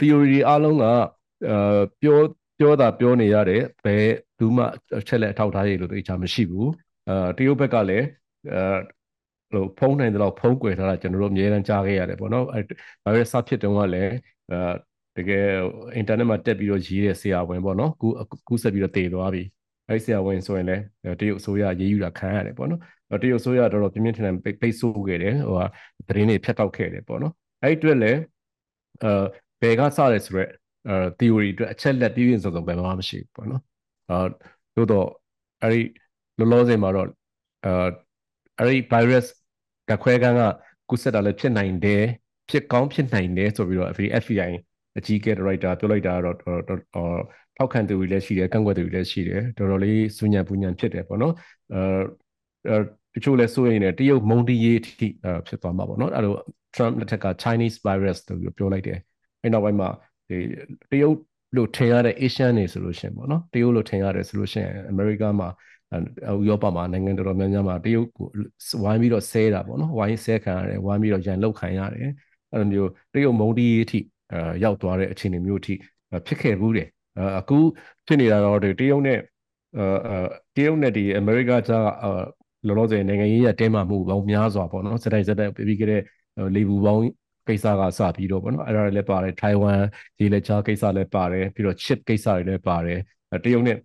[0.01, 2.19] theory တွေအားလုံးကအဲပြော
[2.59, 4.05] ပြောတာပြောနေရတယ်ဘယ်
[4.39, 4.65] သူမှ
[4.99, 6.71] အချက်လက်အထောက်ထားရလို့သိချာမရှိဘူး
[7.09, 8.05] အဲတရုတ်ဘက်ကလည်း
[8.55, 8.63] အဲ
[9.51, 14.13] ဟိုဖုံးနိုင်တဲ့လောက်ဖုံးကွယ်ထားတာကျွန်တော်တို့အများအားကြားခဲ့ရတယ်ပေါ့နော်အဲဒါပေမဲ့စဖြစ်တုန်းကလည်း
[14.51, 14.57] အဲ
[15.17, 15.45] တကယ်
[15.97, 18.09] အင်တာနက်မှာတက်ပြီးတော့ရေးတဲ့ဆရာဝန်ပေါ့နော်ကူ
[18.49, 19.43] ကူးဆက်ပြီးတော့တည်သွားပြီ
[19.89, 20.83] အဲဒီဆရာဝန်ဆိုရင်လည်း
[21.21, 22.81] တရုတ်အစိုးရရေးယူတာခံရတယ်ပေါ့နော်
[23.23, 25.67] တရုတ်အစိုးရတော်တော်ပြင်းပြင်းထန်ထန်ပိတ်ဆို့ခဲ့တယ်ဟိုဟာ
[26.09, 27.33] သတင်းတွေဖြတ်တောက်ခဲ့တယ်ပေါ့နော်
[27.63, 28.19] အဲဒီအတွက်လည်း
[29.03, 29.11] အဲ
[29.61, 30.51] ဘယ်ကစရဲဆိုရက်
[30.89, 33.63] အဲ theory အတွက်အချက်လက်ပြည့်ပြည့်စုံစုံဘယ်မှမရှိဘူးပေါ့နော်
[34.11, 34.17] အဲ
[34.77, 35.07] သို့တော့
[35.63, 35.81] အဲဒီ
[36.39, 37.09] လောလောဆယ်မှာတော့
[37.65, 37.73] အဲ
[38.59, 39.27] အဲ့ဒီ virus
[39.91, 40.43] ကခွဲကန်းက
[40.89, 42.05] ကူးစက်တာလည်းဖြစ်နိုင်တယ်
[42.51, 43.91] ဖြစ်ကောင်းဖြစ်နိုင်တယ်ဆိုပြီးတော့
[44.23, 44.53] FBI
[44.99, 46.37] အကြီးအကဲ director ပြောလိုက်တာတော့
[47.57, 51.35] ထောက်ခံသူတွေလည်းရှိတယ်ကန့်ကွက်သူတွေလည်းရှိတယ်တော်တော်လေးစူညံပူညံဖြစ်တယ်ပေါ့နော်
[51.75, 52.77] အဲ
[53.15, 54.93] တချို့လည်းစိုးရိမ်နေတရုတ်မုံတီးရေးအထိ
[55.47, 56.35] ဖြစ်သွားမှာပေါ့နော်အဲ့လို
[56.75, 58.99] Trump လက်ထက်က Chinese virus လို့ပြောလိုက်တယ်
[59.43, 59.89] အဲ့နောက်ပိုင်းမှာ
[60.29, 60.39] ဒီ
[60.91, 61.17] တရုတ်
[61.57, 65.49] လို့ထင်ရတဲ့ Asian တွေဆိုလို့ရှိရင်ပေါ့နော်တရုတ်လို့ထင်ရတယ်ဆိုလို့ရှိရင် America မှာ
[65.93, 65.99] ဥ
[66.49, 68.27] ရောပမှာနိုင်ငံတော်တော်များများမှာတရုတ်ကို
[68.85, 72.11] ဝိုင်းပြီးတော့ဆဲတာပေါ့နော်ဝိုင်းဆဲခံရတယ်ဝိုင်းပြီးတော့ရန်လုတ်ခံရတယ်
[72.53, 73.99] အဲ့လိုမျိုးတရုတ်မုံတီးအထိ
[74.33, 75.75] အဲရောက်သွားတဲ့အခြေအနေမျိုးအထိ
[76.27, 76.89] ဖြစ်ခဲ့ဘူးတယ်
[77.39, 77.59] အခု
[78.07, 79.19] ဖြစ်နေတာတော့တရုတ်နဲ့
[79.79, 79.85] အဲ
[80.57, 81.85] တရုတ်နဲ့ဒီအမေရိကကြား
[82.67, 86.03] လောလောဆယ်နိုင်ငံရေးရတဲမှမှုပေါင်းများစွာပေါ့နော်စတိုင်စတိုင်ပြီးခဲ့တဲ့
[86.55, 87.03] လေဘူးပေါင်း
[87.49, 89.81] ကိစ္စကစပြီးတော့ပေါ့နော်အဲ့ဒါလည်းပါတယ်ထိုင်ဝမ်
[90.21, 92.99] ရေလက်ချားကိစ္စလည်းပါတယ်ပြီးတော့ chip ကိစ္စတွေလည်းပါတယ်
[93.45, 93.79] တရုတ်နဲ့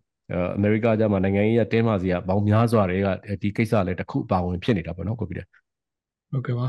[0.56, 3.08] အမေရိကကြမှာနိုင်ငံရေးကတင်းမာစီကဘောင်များစွာတွေက
[3.42, 5.48] ဒီကိစ္စလည်းတစ်ခုအပါဝင်ဖြစ်နေတာပေါ့နော်ကိုပြည်တယ်
[6.32, 6.68] ဟုတ်ကဲ့ပါ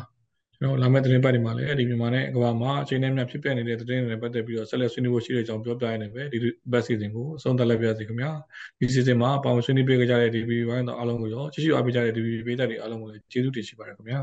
[0.58, 6.38] ကျွန်တော်လာမယ့်သတင်းပတ်တွေမှာလည်းဒီမြန်မာနဲ့ကမ္ဘာမှာအချိန်နဲ့မြဖြစ်ပျက်နေတဲ့သတင်းတွေနဲ့ပတ်သက်ပြီးတော့ဆက်လက်ဆွေးနွေးဖို့ရှိတဲ့အကြောင်းပြောပြရနေပဲဒီ
[6.72, 8.30] ဘက်စီစဉ်ကိုအဆုံးသတ်လိုက်ပါရစေခင်ဗျာ
[8.78, 14.20] ဒီစီစဉ်မှာပါဝင်ဆွေးနွေးပေးကြတဲ့ DB ဘိုင်းတော်အားလုံးကိုရောကြည့်ရှုအားပေးကြတဲ့ DB ပေးသက်တွေအားလုံးကိုလည်းကျေးဇူးတင်ရှိပါတယ်ခင်ဗျာ